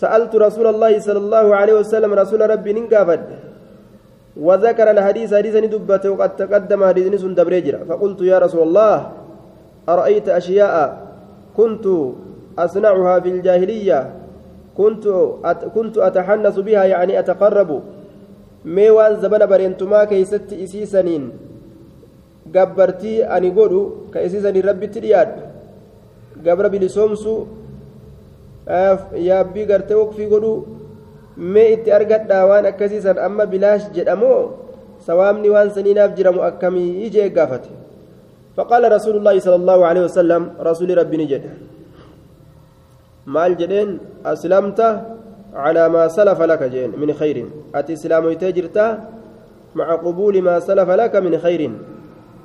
سألت 0.00 0.32
رسول 0.46 0.66
الله 0.66 0.92
صلى 1.06 1.20
الله 1.24 1.46
عليه 1.58 1.74
وسلم 1.80 2.10
رسول 2.12 2.40
ربي 2.50 2.72
ننقافد 2.76 3.20
وذكر 4.36 4.86
الحديث 4.90 5.28
حديثا 5.34 5.60
دبته 5.72 6.10
وقد 6.12 6.30
تقدم 6.36 6.80
حديث 6.88 7.06
سن 7.22 7.32
دبريجرا 7.38 7.80
فقلت 7.88 8.20
يا 8.20 8.36
رسول 8.44 8.62
الله 8.68 8.94
أرأيت 9.88 10.28
أشياء 10.28 10.74
كنت 11.56 11.86
أصنعها 12.58 13.20
في 13.20 13.28
الجاهلية 13.28 14.00
كنت 14.76 15.04
أت 15.44 15.64
كنت 15.74 15.98
أتحنس 15.98 16.56
بها 16.58 16.84
يعني 16.84 17.18
أتقرب 17.18 17.70
ميوان 18.64 19.12
زبن 19.22 19.46
برينتما 19.46 20.04
كيست 20.04 20.52
إسيسنين 20.52 21.24
gabbartii 22.46 23.26
ani 23.26 23.50
godhu 23.50 24.06
ka 24.14 24.22
isiisanii 24.22 24.62
rabbitti 24.62 25.00
dhiyaadhu 25.02 25.42
gabra 26.46 26.68
bilisoomsu 26.70 27.32
yaabbii 29.28 29.66
gartee 29.66 29.98
waqfii 29.98 30.28
godhu 30.30 30.52
mee 31.54 31.72
itti 31.74 31.92
argadhaa 31.98 32.46
waan 32.50 32.66
akkasiisan 32.70 33.18
amma 33.18 33.46
bilaash 33.52 33.90
jedhamoo 33.96 34.38
sawaabni 35.06 35.50
waan 35.54 35.70
saniinaaf 35.74 36.14
jiramu 36.18 36.42
akkamii 36.48 37.02
ijee 37.06 37.28
gaafate 37.36 37.70
فقال 38.56 38.82
رسول 38.92 39.14
الله 39.16 39.36
صلى 39.38 39.54
الله 39.54 39.78
عليه 39.86 40.02
وسلم 40.08 40.42
رسول 40.60 40.98
ربي 40.98 41.16
نجد 41.16 41.42
مال 43.26 43.52
جدين 43.56 43.88
أسلمت 44.24 44.80
على 45.54 45.88
ما 45.88 46.08
سلف 46.08 46.38
لك 46.50 46.62
جين 46.62 46.90
من 47.00 47.12
خير 47.12 47.36
أتي 47.74 47.92
إسلام 47.92 48.32
تجرتا 48.32 48.86
مع 49.74 49.88
قبول 49.94 50.34
ما 50.42 50.60
سلف 50.60 50.88
لك 50.90 51.14
من 51.16 51.34
خير 51.38 51.62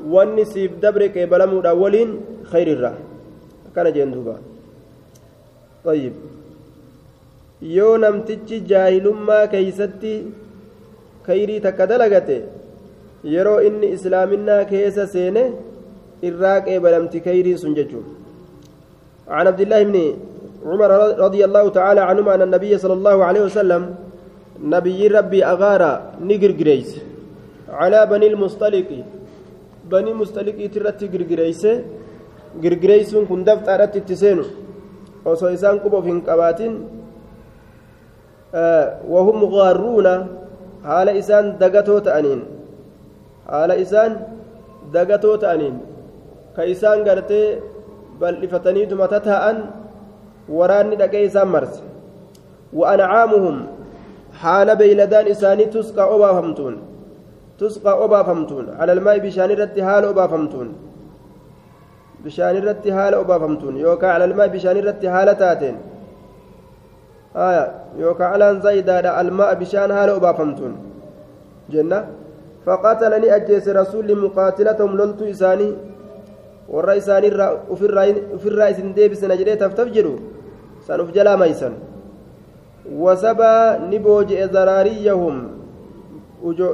wanni 0.05 0.45
siif 0.45 0.79
dabre 0.81 1.09
qeebalamuudha 1.13 1.75
waliin 1.75 2.11
khayrirra 2.51 2.91
akkana 3.67 3.91
jeen 3.95 4.11
duuba 4.13 4.35
ayyib 5.93 6.15
yoo 7.75 7.97
namtichi 8.03 8.61
jaahilummaa 8.71 9.47
keeysatti 9.53 10.13
khayrii 11.27 11.61
takka 11.65 11.87
dalagate 11.91 12.37
yeroo 13.33 13.59
inni 13.67 13.93
islaaminaa 13.97 14.65
keessa 14.71 15.05
seene 15.13 15.43
qeebalamti 16.21 17.19
khayrii 17.27 17.57
sun 17.57 17.75
jechuun 17.75 18.05
عن 19.31 19.47
عبد 19.47 19.61
الله 19.61 19.81
بن 19.83 19.97
عمر 20.65 20.91
رضي 21.25 21.41
الله 21.47 21.65
تعالى 21.69 22.01
عنهما 22.09 22.35
أن 22.35 22.41
النبي 22.51 22.73
صلى 22.83 22.93
الله 22.99 23.17
عليه 23.27 23.41
وسلم 23.47 23.81
نبي 24.75 25.07
ربي 25.07 25.39
أغارى 25.45 25.93
نجر 26.29 26.51
جريس 26.59 26.89
على 27.71 27.99
بني 28.11 28.27
المصطلق 28.27 28.89
banii 29.91 30.13
mustaliqiiti 30.15 30.79
irratti 30.79 31.05
girgireyse 31.13 31.71
girgireysuun 32.63 33.25
kun 33.29 33.41
dafxaadhatti 33.47 33.97
itti 34.01 34.15
seenu 34.23 34.43
osoo 35.31 35.49
isaan 35.57 35.77
quba 35.83 35.97
of 35.99 36.05
hin 36.11 36.19
qabaatin 36.27 36.73
wahum 39.13 39.39
gaarruuna 39.55 40.13
haala 40.89 41.11
isaan 41.21 41.45
dagatoo 41.61 41.99
ta'aniin 42.07 42.41
haala 43.51 43.75
isaan 43.85 44.11
ka 46.55 46.63
isaan 46.73 47.03
gartee 47.07 47.47
bal'ifataniituma 48.21 49.07
tataa'an 49.15 49.57
waraanni 50.57 50.95
dhaqee 51.01 51.23
isaan 51.29 51.49
marse. 51.55 51.81
Wa 52.79 52.93
ancaamuhum 52.93 53.57
haala 54.43 54.79
beeyladaan 54.81 55.27
isaanii 55.33 55.71
tusqaa 55.75 56.07
obaafamtuun 56.15 56.75
تسقى 57.61 57.93
أبافمتون 58.05 58.65
على 58.79 58.91
الماء 58.97 59.17
بشان 59.25 59.49
الرت 59.51 59.77
حال 59.87 60.03
أبافمتون 60.05 60.67
بشان 62.25 62.55
الرت 62.57 62.85
حال 62.95 63.13
أبافمتون 63.23 63.73
يوكا 63.77 64.07
على 64.07 64.25
الماء 64.25 64.47
بشان 64.47 64.77
الرت 64.81 65.03
حال 65.13 65.37
تاتين 65.37 65.75
آية 67.47 67.65
يوكا 68.03 68.25
على 68.31 68.45
زيدا 68.65 69.21
الماء 69.21 69.51
بشان 69.61 69.89
حال 69.97 70.09
أبافمتون 70.09 70.73
جنة 71.73 71.99
فقاتلني 72.65 73.27
أجيس 73.35 73.65
رسول 73.81 74.07
مقاتلتهم 74.23 74.91
لولت 74.97 75.21
إساني 75.21 75.69
warra 76.73 76.95
isaanii 76.95 77.31
ofirraa 78.35 78.69
isin 78.69 78.93
deebisna 78.95 79.37
jedhee 79.41 79.55
taftaf 79.63 79.89
jedhu 79.95 80.13
san 80.87 81.01
uf 81.01 81.11
jalaa 81.17 81.37
maysan 81.37 81.73
wasabaa 83.05 83.77
ni 83.89 83.99
booji'e 83.99 84.47
zaraariyyahum 84.47 85.41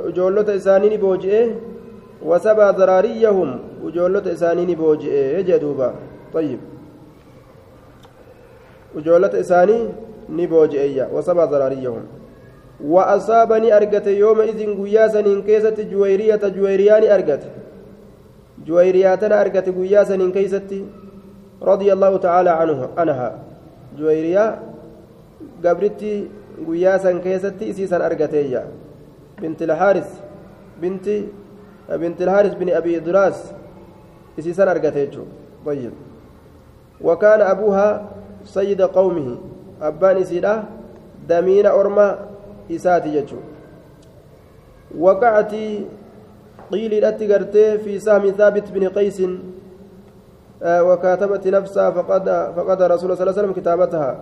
ijoollota 0.10 0.56
isaanii 0.56 0.89
ni 0.89 0.98
booji'e 0.98 1.41
wasabaa 2.26 2.74
zaraariyyahum 2.74 3.50
ijoollota 3.88 4.32
isaanii 4.32 4.66
ni 4.66 4.76
booji'e 4.76 5.43
jee 5.43 5.60
duuba 5.60 5.93
ayyib 6.36 6.60
ijoollota 9.00 9.39
isaanii 9.39 9.82
ni 10.30 10.48
booji'eeyya 10.48 11.10
wasabaa 11.16 11.48
zaraariyyahum 11.48 12.06
وأصابني 12.86 13.78
أرجت 13.78 14.08
يوم 14.08 14.41
إذن 14.41 14.86
قياسا 14.86 15.20
إن 15.20 15.41
كيست 15.41 15.82
جويرية 15.82 16.43
جويريان 16.56 17.04
أرجت 17.04 17.43
جويرياتنا 18.68 19.41
أرجت 19.41 19.70
قياسا 19.70 20.15
إن 20.15 20.32
كيست 20.32 20.72
رضي 21.61 21.93
الله 21.93 22.18
تعالى 22.18 22.49
عنها 22.49 22.89
عنها. 22.97 23.30
جويريا 23.97 24.59
قبرتي 25.65 26.28
قياسا 26.68 27.11
كيست 27.18 27.61
إسيسا 27.61 28.05
أرجتيا 28.05 28.68
بنت 29.41 29.61
الحارث 29.61 30.09
بنت 30.82 31.05
بنت 31.89 32.22
الحارث 32.22 32.53
بن 32.53 32.70
أبي 32.70 32.99
دراس 32.99 33.51
إسيسان 34.39 34.68
أرقتيجو 34.68 35.24
طيب. 35.65 35.91
وكان 37.01 37.41
أبوها 37.41 38.09
سيد 38.45 38.82
قومه. 38.82 39.38
أبان 39.82 40.18
إسيدا 40.18 40.63
damiina 41.28 41.74
orma 41.74 42.18
isaati 42.70 43.09
jechuun 43.09 43.43
waqacati 46.68 46.72
qiiliidhatti 46.72 47.28
gartee 47.28 47.78
fi 47.80 47.99
sahmi 47.99 48.32
thaabit 48.32 48.72
bin 48.72 48.89
qaysin 48.89 49.39
وكاتبت 50.57 51.47
نفسها 51.47 51.91
فقد 51.91 52.26
فقد 52.57 52.82
رسول 52.82 53.13
صلى 53.13 53.22
الله 53.22 53.30
عليه 53.30 53.41
وسلم 53.45 53.53
كتابتها 53.53 54.20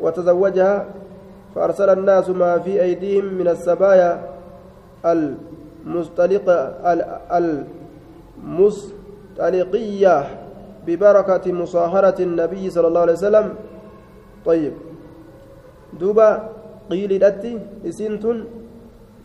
وتزوجها 0.00 0.86
فأرسل 1.54 1.88
الناس 1.90 2.30
ما 2.34 2.58
في 2.58 2.82
أيديهم 2.82 3.24
من 3.38 3.48
السبايا 3.48 4.18
المستلقة 5.06 6.58
المستلقية 8.42 10.16
ببركة 10.86 11.52
مصاهرة 11.52 12.18
النبي 12.22 12.70
صلى 12.70 12.86
الله 12.88 13.00
عليه 13.00 13.12
وسلم. 13.22 13.54
طيب 14.42 14.74
دوبا 15.94 16.48
قيل 16.90 17.22
لتي 17.22 17.58
إسنتن 17.86 18.44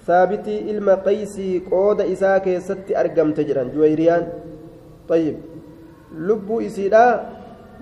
ثابتي 0.06 0.70
إلما 0.70 0.94
قيسي 0.94 1.62
قود 1.70 2.00
إساك 2.00 2.58
ست 2.58 2.88
أرقم 2.96 3.32
تجرا 3.32 3.62
جويريان 3.74 4.28
طيب 5.08 5.36
لبو 6.16 6.60
إسيدا 6.60 7.04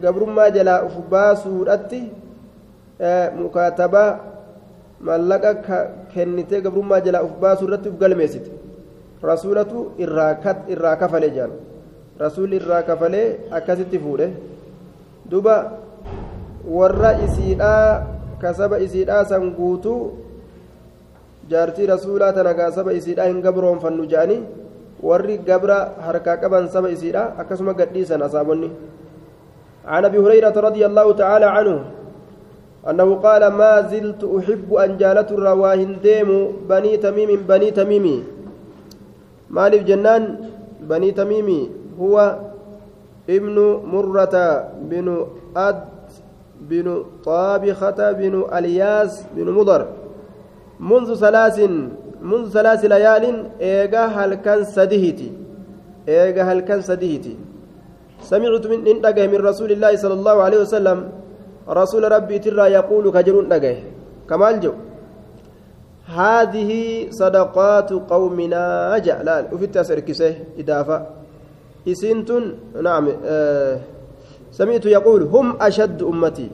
قبرما 0.03 0.49
جلا 0.49 0.87
أفباسو 0.87 1.65
لتي 1.65 2.03
مكاتبة 3.43 4.05
mallaqa 5.01 5.55
kennitee 6.13 6.61
gabrummaa 6.65 7.01
jalaa 7.07 7.23
uf 7.29 7.33
baasuu 7.41 7.67
irratti 7.69 7.89
uf 7.93 7.99
galmeessite 8.01 8.51
rasuulatu 9.31 9.93
irraa 10.05 10.97
kafale 11.03 11.31
jaan 11.37 11.53
rasuulli 12.21 12.57
irraa 12.61 12.83
kafalee 12.91 13.27
akkasitti 13.59 13.99
fuudhe 14.05 14.29
duba 15.31 15.57
warra 16.77 17.11
isiidhaa 17.27 18.07
kasaba 18.45 18.81
isiidhaa 18.87 19.25
san 19.33 19.51
guutuu 19.59 20.01
jaartii 21.52 21.92
rasuulaa 21.94 22.32
tana 22.38 22.54
gaa 22.60 22.72
saba 22.78 22.98
isiidhaa 23.00 23.30
hin 23.32 23.42
gabroonfannu 23.48 24.06
jedhanii 24.14 24.42
warri 25.10 25.38
gabra 25.50 25.78
harkaa 26.08 26.38
qaban 26.44 26.72
saba 26.76 26.90
isiidhaa 26.96 27.28
akkasuma 27.44 27.78
gadhiisan 27.82 28.26
asaabonni 28.30 28.72
عن 29.94 30.06
ابي 30.06 30.18
هريره 30.26 30.56
رضي 30.68 30.86
الله 30.86 31.08
تعالى 31.22 31.46
عنه 31.46 31.78
انه 32.90 33.10
قال 33.26 33.44
ما 33.48 33.82
زلت 33.92 34.22
احب 34.38 34.70
ان 34.84 34.92
جالت 35.02 35.30
الرواهن 35.32 35.92
ديم 36.06 36.30
بني 36.70 36.98
تميم 37.06 37.30
بني 37.50 37.70
تميم 37.80 38.06
مالف 39.58 39.82
جنان 39.90 40.24
بني 40.92 41.10
تميم 41.12 41.50
هو 42.02 42.16
ابن 43.30 43.58
مرة 43.94 44.36
بن 44.92 45.08
أد 45.68 45.82
بن 46.70 46.88
طابخة 47.26 48.00
بن 48.12 48.36
الياس 48.58 49.12
بن 49.36 49.48
مضر 49.58 49.82
منذ 50.82 51.10
ثلاث 51.16 51.58
منذ 52.22 52.50
ثلاث 52.50 52.82
ليال 52.86 53.26
إيجا 53.62 54.04
هل 54.18 54.34
كان 54.46 54.66
سدهتي 54.66 55.30
إيجا 56.10 56.44
هل 56.44 56.60
كان 56.66 56.82
سدهتي 56.82 57.36
سمعت 58.22 58.66
من 58.68 58.80
إن 58.88 59.30
من 59.32 59.40
رسول 59.50 59.72
الله 59.72 59.96
صلى 59.96 60.14
الله 60.14 60.38
عليه 60.42 60.60
وسلم 60.66 60.98
رسول 61.70 62.04
ربي 62.12 62.40
ترى 62.40 62.66
يقول 62.72 63.06
كجرون 63.14 63.50
دقه. 63.50 63.78
كمال 64.30 64.60
جو. 64.60 64.74
هذه 66.06 66.72
صدقات 67.10 67.90
قومنا 67.94 68.64
جعلان. 69.06 69.44
وفي 69.54 69.66
أسركسه 69.82 70.36
إضافة. 70.60 70.98
إسنتن 71.88 72.44
نعم 72.82 73.06
آه 73.26 73.80
سمعت 74.52 74.86
يقول 74.86 75.22
هم 75.34 75.48
أشد 75.62 76.02
أمتي. 76.04 76.50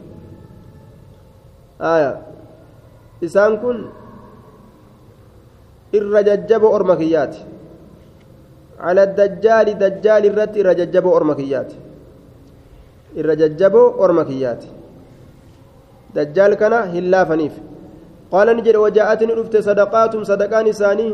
آية. 1.82 2.12
إسان 3.24 3.58
الرججب 5.94 6.66
أرمكيات 6.66 7.36
على 8.80 9.04
الدجال 9.04 9.78
دجال 9.78 10.26
الرت 10.26 10.58
الرججب 10.58 11.08
أرمكيات 11.08 11.74
الرججب 13.18 13.76
أرمكيات 13.76 14.64
دجال 16.16 16.54
كان 16.54 16.74
هلا 16.74 17.24
فنيف 17.24 17.54
قال 18.32 18.48
نجد 18.58 18.76
وجاءتني 18.76 19.34
رفت 19.34 19.58
صدقات 19.58 20.14
صدقان 20.18 20.72
ثاني 20.72 21.10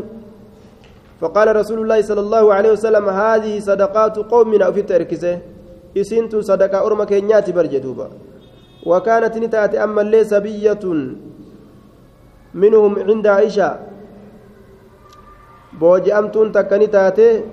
فقال 1.21 1.55
رسول 1.55 1.80
الله 1.82 2.01
صلى 2.01 2.19
الله 2.19 2.53
عليه 2.53 2.71
وسلم 2.71 3.09
هذه 3.09 3.59
صدقات 3.59 4.15
قومنا 4.17 4.71
في 4.71 4.82
تركسه 4.82 5.39
إسنت 5.97 6.36
صدقة 6.36 6.78
أرمى 6.86 7.05
كينيات 7.05 7.49
برجدوبا 7.49 8.07
وكانت 8.86 9.38
نتات 9.38 9.76
أما 9.76 10.01
ليس 10.01 10.34
بية 10.34 10.84
منهم 12.53 12.99
عند 12.99 13.28
عائشة 13.28 13.93
بوجأمتون 15.80 16.51
تكني 16.51 16.88
تاتي 16.88 17.43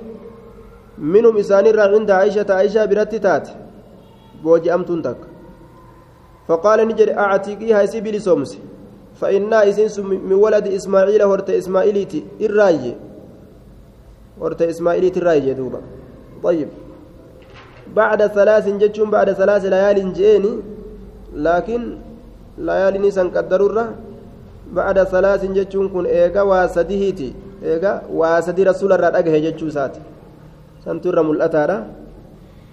منهم 0.98 1.36
إسانير 1.36 1.80
عند 1.80 2.10
عائشة 2.10 2.46
عائشة 2.50 2.84
برت 2.84 3.14
تات 3.14 3.48
بوجأمتون 4.44 5.02
تك 5.02 5.16
فقال 6.48 6.88
نجد 6.88 7.08
أعتقيها 7.08 7.86
سبيل 7.86 8.20
سومس 8.22 8.58
فإنا 9.20 9.68
إسنس 9.68 9.98
من 9.98 10.32
ولد 10.32 10.66
إسماعيل 10.66 11.22
ورت 11.24 11.50
إسماعيليتي 11.50 12.24
الراجي 12.40 12.94
ورت 14.40 14.62
إسماعيليتي 14.62 15.20
الراجي 15.20 15.54
دوبا 15.54 15.80
طيب 16.42 16.68
بعد 17.96 18.26
ثلاث 18.26 18.68
جتشون 18.68 19.10
بعد 19.10 19.32
ثلاث 19.32 19.64
ليال 19.64 20.12
جئني 20.12 20.52
لكن 21.34 21.96
ليالي 22.58 22.98
نسان 22.98 23.30
قدروا 23.30 23.82
بعد 24.72 25.02
ثلاث 25.04 25.44
جتشون 25.44 25.88
كن 25.88 26.06
إيغا 27.62 27.92
واسدهيتي 28.11 28.11
إيغا 28.11 28.18
واسدي 28.18 28.62
رسول 28.70 28.92
الله 28.92 29.08
أجه 29.18 29.50
جتشو 29.50 29.68
سات 29.76 29.94
سنتر 30.84 31.16
ملأتارا 31.22 31.78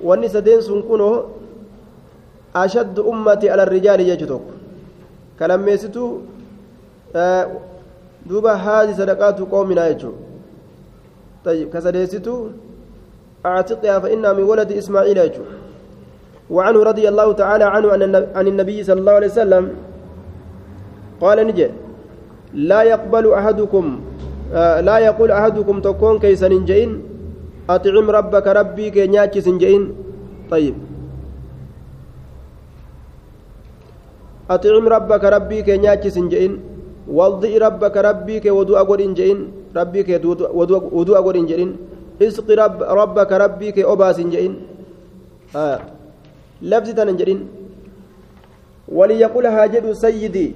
واني 0.07 0.27
سدين 0.35 0.61
سنكونو 0.67 1.09
أشد 2.55 2.99
أمتي 2.99 3.49
على 3.49 3.63
الرجال 3.63 3.99
جتشوك 4.09 4.45
كلميستو 5.39 6.05
آه 7.15 7.47
دوبا 8.29 8.53
هذه 8.65 8.91
صدقات 8.99 9.39
قومنا 9.53 9.83
يجو 9.91 10.11
طيب 11.45 11.67
كسديستو 11.73 12.35
أعتقها 13.45 13.99
فإنها 14.03 14.33
من 14.33 14.43
ولد 14.51 14.71
إسماعيل 14.71 15.17
يجو 15.17 15.43
وعنه 16.49 16.79
رضي 16.83 17.05
الله 17.09 17.27
تعالى 17.41 17.63
عنه 17.63 17.87
عن 18.37 18.47
النبي 18.47 18.77
صلى 18.83 18.99
الله 18.99 19.11
عليه 19.19 19.27
وسلم 19.27 19.63
قال 21.21 21.37
نجي 21.47 21.67
لا 22.53 22.81
يقبل 22.83 23.25
أحدكم 23.33 23.85
لا 24.55 24.97
يقول 24.97 25.29
أحدكم 25.31 25.81
تكون 25.81 26.19
كيسا 26.19 26.47
جئين. 26.47 26.91
أطعم 27.69 28.07
ربك 28.07 28.47
ربي 28.47 28.85
كي 28.95 29.07
نياتشس 29.07 29.47
جئين. 29.59 29.83
طيب. 30.51 30.75
أطعم 34.47 34.85
ربك 34.87 35.23
ربي 35.23 35.57
كي 35.67 35.77
نياتشس 35.77 36.17
جئين. 36.31 36.53
والضئ 37.07 37.57
ربك 37.59 37.95
ربي 37.97 38.39
كي 38.39 38.51
ودوء 38.51 38.79
أقول 38.79 39.13
جئين. 39.13 39.39
ربي 39.75 40.03
كي 40.03 40.15
ودوء 40.95 41.17
أقول 41.17 41.37
جئين. 41.45 41.69
اسق 42.23 42.47
رب 42.47 42.83
ربك 42.83 43.31
ربي 43.31 43.71
كي 43.71 43.83
أباس 43.83 44.19
جئين. 44.19 44.53
آه. 45.55 45.79
لفظ 46.61 46.89
تنجرين 46.95 47.39
وليقول 48.87 49.45
هاجد 49.45 49.91
سيدي. 49.91 50.47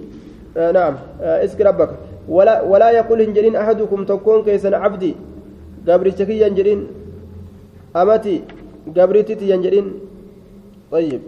آه 0.57 0.71
نعم. 0.71 0.95
آه 1.21 1.45
اسق 1.45 1.59
ربك. 1.61 1.91
ولا 2.29 2.61
ولا 2.61 2.89
يقول 2.91 3.21
هنجرين 3.21 3.55
أحدكم 3.55 4.05
تكون 4.05 4.43
كيسن 4.43 4.73
عبدي 4.73 5.15
قبرتك 5.87 6.29
ينجرين 6.29 6.87
أمتي 7.95 8.41
قبرتي 8.97 9.33
ينجرين 9.49 9.87
طيب 10.91 11.21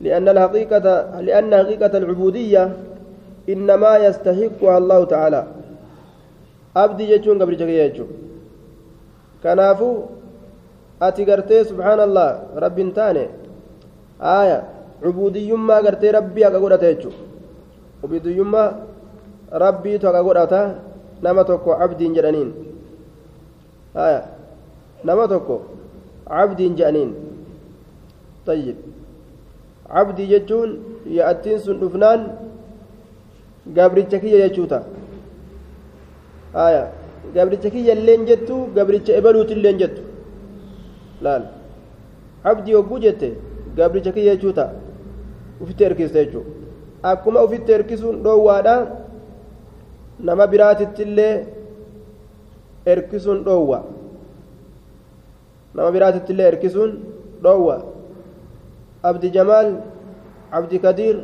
لأن 0.00 0.28
الحقيقة 0.28 0.86
لأن 1.20 1.50
حقيقة 1.56 1.92
العبودية 1.98 2.76
إنما 3.48 3.96
يستحقها 3.96 4.78
الله 4.78 5.04
تعالى 5.04 5.42
jechuun 6.76 7.38
gabricha 7.38 7.66
kiyya 7.66 7.88
jechuun 7.88 8.08
kanaafuu 9.42 10.08
ati 11.00 11.24
gartee 11.24 11.64
subhaanallah 11.64 12.28
rabbiin 12.64 12.92
taane 12.98 13.24
aaya 14.34 14.58
cubuudiyyummaa 15.02 15.82
gartee 15.82 16.12
rabbii 16.18 16.44
haqa 16.46 16.60
godhata 16.60 16.92
jechuudha 16.92 17.27
cubuudiyyummaa 18.00 18.68
rabbiitu 19.62 20.06
haqa 20.06 20.22
godhata 20.22 20.60
nama 21.22 21.44
tokko 21.44 21.70
abdiin 21.84 22.14
jedhaniin. 22.14 22.50
Nama 25.04 25.28
tokko 25.28 25.56
abdiin 26.26 26.76
jedhaniin. 26.76 27.10
Tayyib. 28.46 28.76
Abdii 30.00 30.26
jechuun 30.32 30.70
yaa'attiin 31.16 31.58
sun 31.64 31.80
dhufnaan 31.80 32.20
gabricha 33.76 34.18
kiyya 34.20 34.38
jechuu 34.48 34.66
ta'a. 34.72 34.82
Aya. 36.54 36.84
Gabricha 37.34 37.70
kiyya 37.70 37.94
illeen 37.94 38.26
jettu 38.26 38.56
gabricha 38.76 39.12
ebaluuti 39.20 39.52
illeen 39.56 39.78
jettu. 39.78 40.02
Laal. 41.24 41.42
Abdii 42.44 42.74
hogguu 42.78 42.98
jette 43.04 43.28
gabricha 43.76 44.12
kiyya 44.12 44.34
jechuu 44.34 44.52
ta'a. 44.52 44.72
Ufitti 45.62 45.84
erkiste 45.84 46.24
jechuu 46.24 46.44
akkuma 47.02 47.42
ufitti 47.46 47.72
erkisuun 47.72 48.22
dhoowwaadha 48.24 48.76
nama 50.20 50.46
biraatittillee 50.46 51.46
erkisuun 52.86 53.44
dhoowwa 53.44 53.78
nama 55.74 55.90
biraatittillee 55.92 56.48
erkisuun 56.52 56.90
dhoowwa 57.42 57.76
abdi 59.02 59.30
jamaal 59.36 59.68
abdi 60.52 60.78
kadiir 60.86 61.16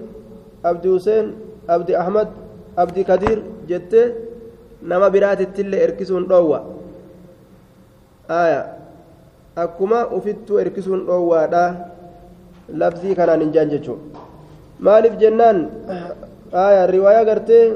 abdi 0.63 0.89
huseen 0.89 1.27
abdi 1.69 1.97
ahmad 2.03 2.29
abdi 2.77 3.05
kadiir 3.05 3.39
jettee 3.69 4.07
nama 4.83 5.11
biraatittillee 5.11 5.81
erkisuun 5.87 6.29
dhoowwa 6.29 6.61
akkuma 9.65 10.07
ufittuu 10.19 10.59
erkisuun 10.59 11.07
dhoowwaadha 11.07 11.65
labzii 12.81 13.15
kanaan 13.15 13.41
hin 13.41 13.53
jaan 13.53 13.71
jechuu 13.75 13.99
maaliif 14.81 15.15
jennaan 15.19 15.71
aya 16.53 16.87
riwaayaa 16.87 17.25
gartee 17.25 17.73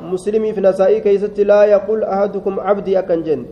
muslimiif 0.00 0.56
nasaa'ii 0.58 1.02
keeysatti 1.02 1.44
laa 1.44 1.64
yaqul 1.66 2.02
ahadukum 2.06 2.62
cabdii 2.62 2.96
akkan 2.96 3.22
jenne 3.26 3.46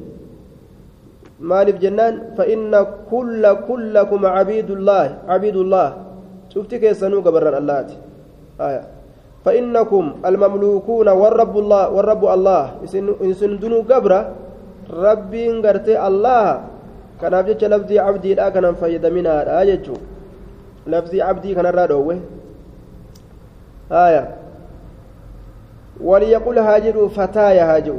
maaliif 1.42 1.78
jennaan 1.82 2.32
فإن 2.38 2.72
كل 3.10 3.42
كلكم 3.68 4.20
عبيد 4.26 4.70
الله 4.70 5.06
عبيد 5.28 5.56
الله. 5.56 5.88
شفت 6.52 6.74
كيسنو 6.74 7.20
قبرا 7.20 7.58
الله 7.58 7.76
آية. 8.60 8.82
فإنكم 9.44 10.04
المملوكون 10.28 11.08
والرب 11.08 11.54
الله 11.58 11.84
والرب 11.90 12.24
الله. 12.24 12.62
إن 13.24 13.32
سندنو 13.34 13.88
قبرا 13.90 14.20
ربي 14.90 15.44
قرتي 15.64 15.94
الله. 16.08 16.46
كان 17.20 17.34
أفجت 17.34 17.62
لفظي 17.64 17.96
عبدي 17.98 18.30
لا 18.34 18.50
لفظي 20.86 21.22
عبدي 21.22 21.54
كان 21.54 21.66
الرادوه 21.66 22.20
آية 23.92 24.34
وليقول 26.00 26.58
هاجر 26.58 27.08
فتايا 27.08 27.76
هاجر 27.76 27.96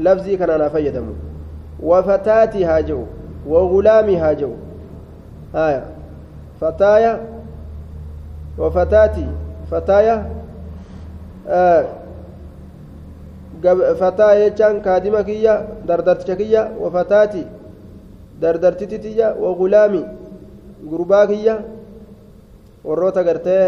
لفظي 0.00 0.36
كان 0.36 0.50
أنا 0.50 0.68
فيدمو 0.68 1.12
وفتاتي 1.82 2.64
هاجو 2.64 3.04
وغلامي 3.46 4.16
هاجو 4.16 4.52
آية 5.54 5.84
فتايا 6.60 7.20
وفتاتي 8.58 9.26
فتايا 9.70 10.30
آه 11.48 11.84
فتايا 14.00 14.48
جان 14.48 14.80
كادمة 14.80 15.22
كيا 15.22 15.68
دردرت 15.88 16.30
كيا 16.30 16.72
وفتاتي 16.80 17.46
دردرت 18.40 18.84
تيتيا 18.84 19.34
وغلامي 19.40 20.04
غربا 20.90 21.24
كيا 21.24 21.56
warroota 22.86 23.22
gartee 23.26 23.64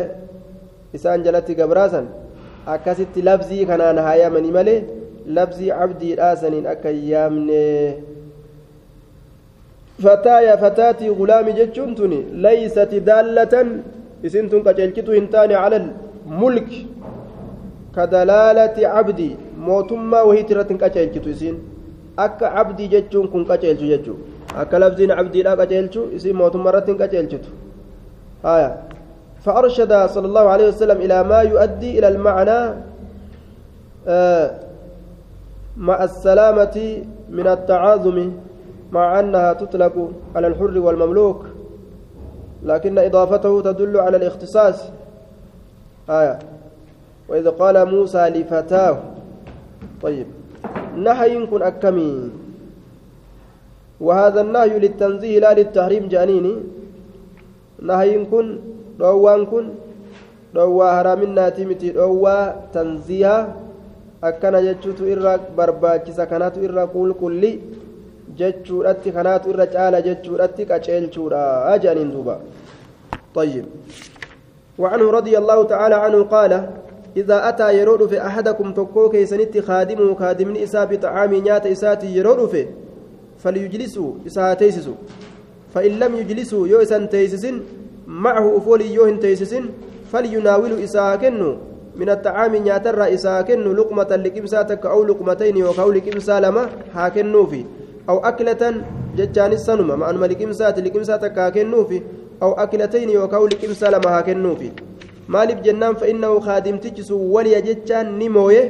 isaan 0.97 1.25
jalatti 1.27 1.59
gabraasan 1.59 2.07
akkasitti 2.75 3.23
labzii 3.29 3.67
kanaan 3.71 3.99
haayamanii 4.07 4.53
malee 4.57 4.77
labzii 5.39 5.73
cabdiidhaa 5.79 6.37
saniin 6.43 6.71
akka 6.75 6.95
hin 6.95 7.09
yaamne 7.15 7.65
فتايا 10.05 10.57
فتاتي 10.63 11.09
غلامي 11.19 11.53
جتشون 11.59 11.95
توني 11.99 12.19
ليست 12.45 12.93
دالة 13.09 13.55
إسنتم 14.27 14.61
قجلكتو 14.67 15.13
هنتاني 15.19 15.55
على 15.55 15.77
الملك 15.83 16.71
كدلالة 17.97 18.77
عبدي 18.95 19.31
موتما 19.67 20.21
وهي 20.29 20.43
ترى 20.49 20.63
قجلكتو 20.83 21.31
إسين 21.31 21.57
أكا 22.25 22.47
عبدي 22.57 22.87
جتشون 22.93 23.27
كن 23.33 23.43
قجلتو 23.51 23.85
جتشو 23.93 24.15
أكا 24.57 24.77
لفظين 24.77 25.11
عبدي 25.11 25.43
لا 25.43 25.51
قجلتو 25.55 26.07
إسين 26.17 26.37
موتما 26.37 26.71
رتن 26.71 27.03
قجلتو 27.03 27.39
آية 28.45 28.83
فأرشد 29.45 30.07
صلى 30.07 30.27
الله 30.27 30.41
عليه 30.49 30.69
وسلم 30.69 30.97
إلى 30.97 31.23
ما 31.25 31.41
يؤدي 31.41 31.99
إلى 31.99 32.09
المعنى 32.09 32.75
آه 34.09 34.51
مع 35.77 36.05
السلامة 36.05 37.03
من 37.31 37.47
التعاظم 37.47 38.33
مع 38.93 39.21
أنها 39.21 39.53
تطلق 39.53 40.11
على 40.37 40.47
الحر 40.47 40.79
والمملوك 40.79 41.45
لكن 42.63 42.99
إضافته 42.99 43.61
تدل 43.63 43.97
على 43.97 44.17
الاختصاص 44.17 44.85
آية 46.11 46.39
وإذ 47.29 47.49
قال 47.49 47.95
موسى 47.95 48.29
لفتاه 48.29 48.99
طيب 50.03 50.27
نهي 50.97 51.47
كن 51.47 51.63
أكمي 51.63 52.31
وهذا 54.01 54.41
النهي 54.41 54.79
للتنزيه 54.79 55.39
لا 55.43 55.51
للتحريم 55.59 56.09
جانيني. 56.09 56.55
نهي 57.83 58.25
كن 58.31 58.47
روان 59.01 59.47
كن 59.47 59.65
روى 60.57 60.87
هرامنا 60.97 61.49
تيمتي 61.49 61.91
روى 61.91 62.39
تنزيها. 62.75 63.37
akkana 64.23 64.63
jechuutu 64.63 65.07
irra 65.07 65.39
barbaachisa 65.39 66.27
kanaatu 66.27 66.63
irra 66.67 66.87
qulqulli 66.95 67.51
jechuudhatti 68.39 69.13
kanaatu 69.17 69.51
irra 69.53 69.67
caala 69.75 70.03
jechuudhatti 70.03 70.67
qaceelchuudha 70.71 71.43
jedhaniin 71.83 72.13
duuba 72.13 72.41
طيب. 73.35 73.65
وعنه 74.79 75.11
رضي 75.11 75.39
الله 75.39 75.65
تعالى 75.65 75.95
عنه 75.95 76.23
قال 76.23 76.53
إذا 77.17 77.49
أتى 77.49 77.79
يرود 77.79 78.07
في 78.07 78.27
أحدكم 78.27 78.73
تكوك 78.73 79.15
يسنت 79.15 79.59
خادمه 79.59 80.15
خادم 80.15 80.57
إساء 80.57 80.87
بطعام 80.87 81.35
نيات 81.35 81.67
إساتي 81.67 82.07
يرود 82.17 82.49
في 82.49 82.67
فليجلسوا 83.43 84.11
إساء 84.27 84.55
تيسسوا. 84.55 84.99
فإن 85.75 85.93
لم 85.99 86.13
يجلسوا 86.17 86.69
يوسن 86.69 87.09
تيسسن 87.09 87.61
معه 88.07 88.57
أفولي 88.57 88.95
يوهن 88.95 89.21
تيسسن 89.21 89.65
فليناول 90.13 90.73
إساء 90.83 91.17
كنو. 91.17 91.57
من 91.97 92.09
الطعام 92.11 92.57
نياتر 92.57 93.15
إساء 93.15 93.43
كنو 93.43 93.73
لقمة 93.73 94.11
لكمساتك 94.17 94.87
أو 94.87 95.05
لقمتين 95.05 95.57
وكو 95.65 95.91
لكمسا 95.91 96.41
لما 96.41 96.69
هاكنو 96.95 97.47
في. 97.47 97.65
أو 98.09 98.19
أكلة 98.19 98.63
ججان 99.17 99.53
السنما 99.53 99.97
مع 99.97 100.11
أن 100.11 100.17
لكمسات 100.17 100.79
لكمساتك 100.79 101.39
هاكنو 101.39 101.85
في. 101.85 102.03
أو 102.43 102.53
أكلتين 102.53 103.19
وكو 103.19 103.47
لكمسا 103.47 103.87
لما 103.91 104.19
هاكنو 104.19 104.57
في. 104.57 104.71
Maaliif 105.35 105.59
jennaan 105.67 105.97
fa'innahu 106.01 106.37
kaadimtichi 106.47 107.03
sun 107.09 107.23
waliya 107.35 107.61
jechaan 107.69 108.13
ni 108.21 108.29
mooye 108.37 108.63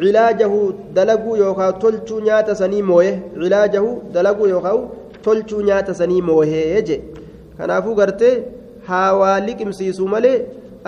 cilaajahu 0.00 0.58
dalaguu 0.96 1.36
yookaan 1.42 1.78
tolchuu 1.82 2.20
nyaata 2.28 2.54
sanii 2.60 2.82
mooye 2.90 3.12
cilaajahu 3.42 3.90
dalaguu 4.14 4.48
yookaan 4.54 4.80
tolchuu 5.26 5.60
nyaata 5.68 5.94
sanii 6.00 6.22
moohee 6.28 6.82
je 6.88 6.96
kanaafuu 7.58 7.94
gartee 8.00 8.34
haawaa 8.88 9.36
liqimsiisuu 9.46 10.08
malee 10.14 10.36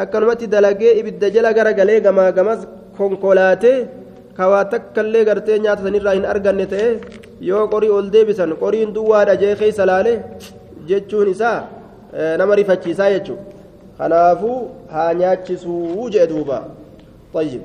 akkanumatti 0.03 0.47
dalagee 0.55 0.93
ibidda 1.01 1.31
jala 1.37 1.53
garagalee 1.59 2.01
gamaa 2.07 2.31
gamas 2.39 2.61
konkolaatee 2.99 3.77
kawaa 4.39 4.65
takkallee 4.75 5.25
gartee 5.31 5.59
nyaata 5.65 5.83
sanirraa 5.89 6.17
hin 6.19 6.27
arganne 6.35 6.67
ta'e 6.75 6.91
yoo 7.51 7.65
qorii 7.75 7.93
ol 7.99 8.13
deebisan 8.15 8.55
qoriin 8.63 8.95
duwwaadha 8.99 9.41
jee 9.43 9.55
keessa 9.63 9.87
laale 9.93 10.13
jechuun 10.93 11.29
isaa 11.35 11.59
nama 12.41 12.55
rifachiisaa 12.61 13.11
jechuudha. 13.17 13.54
Kanaafuu 13.99 14.71
haa 14.93 15.15
nyaachisuu 15.15 16.09
jee 16.11 16.27
duuba 16.27 16.59
طيب 17.35 17.61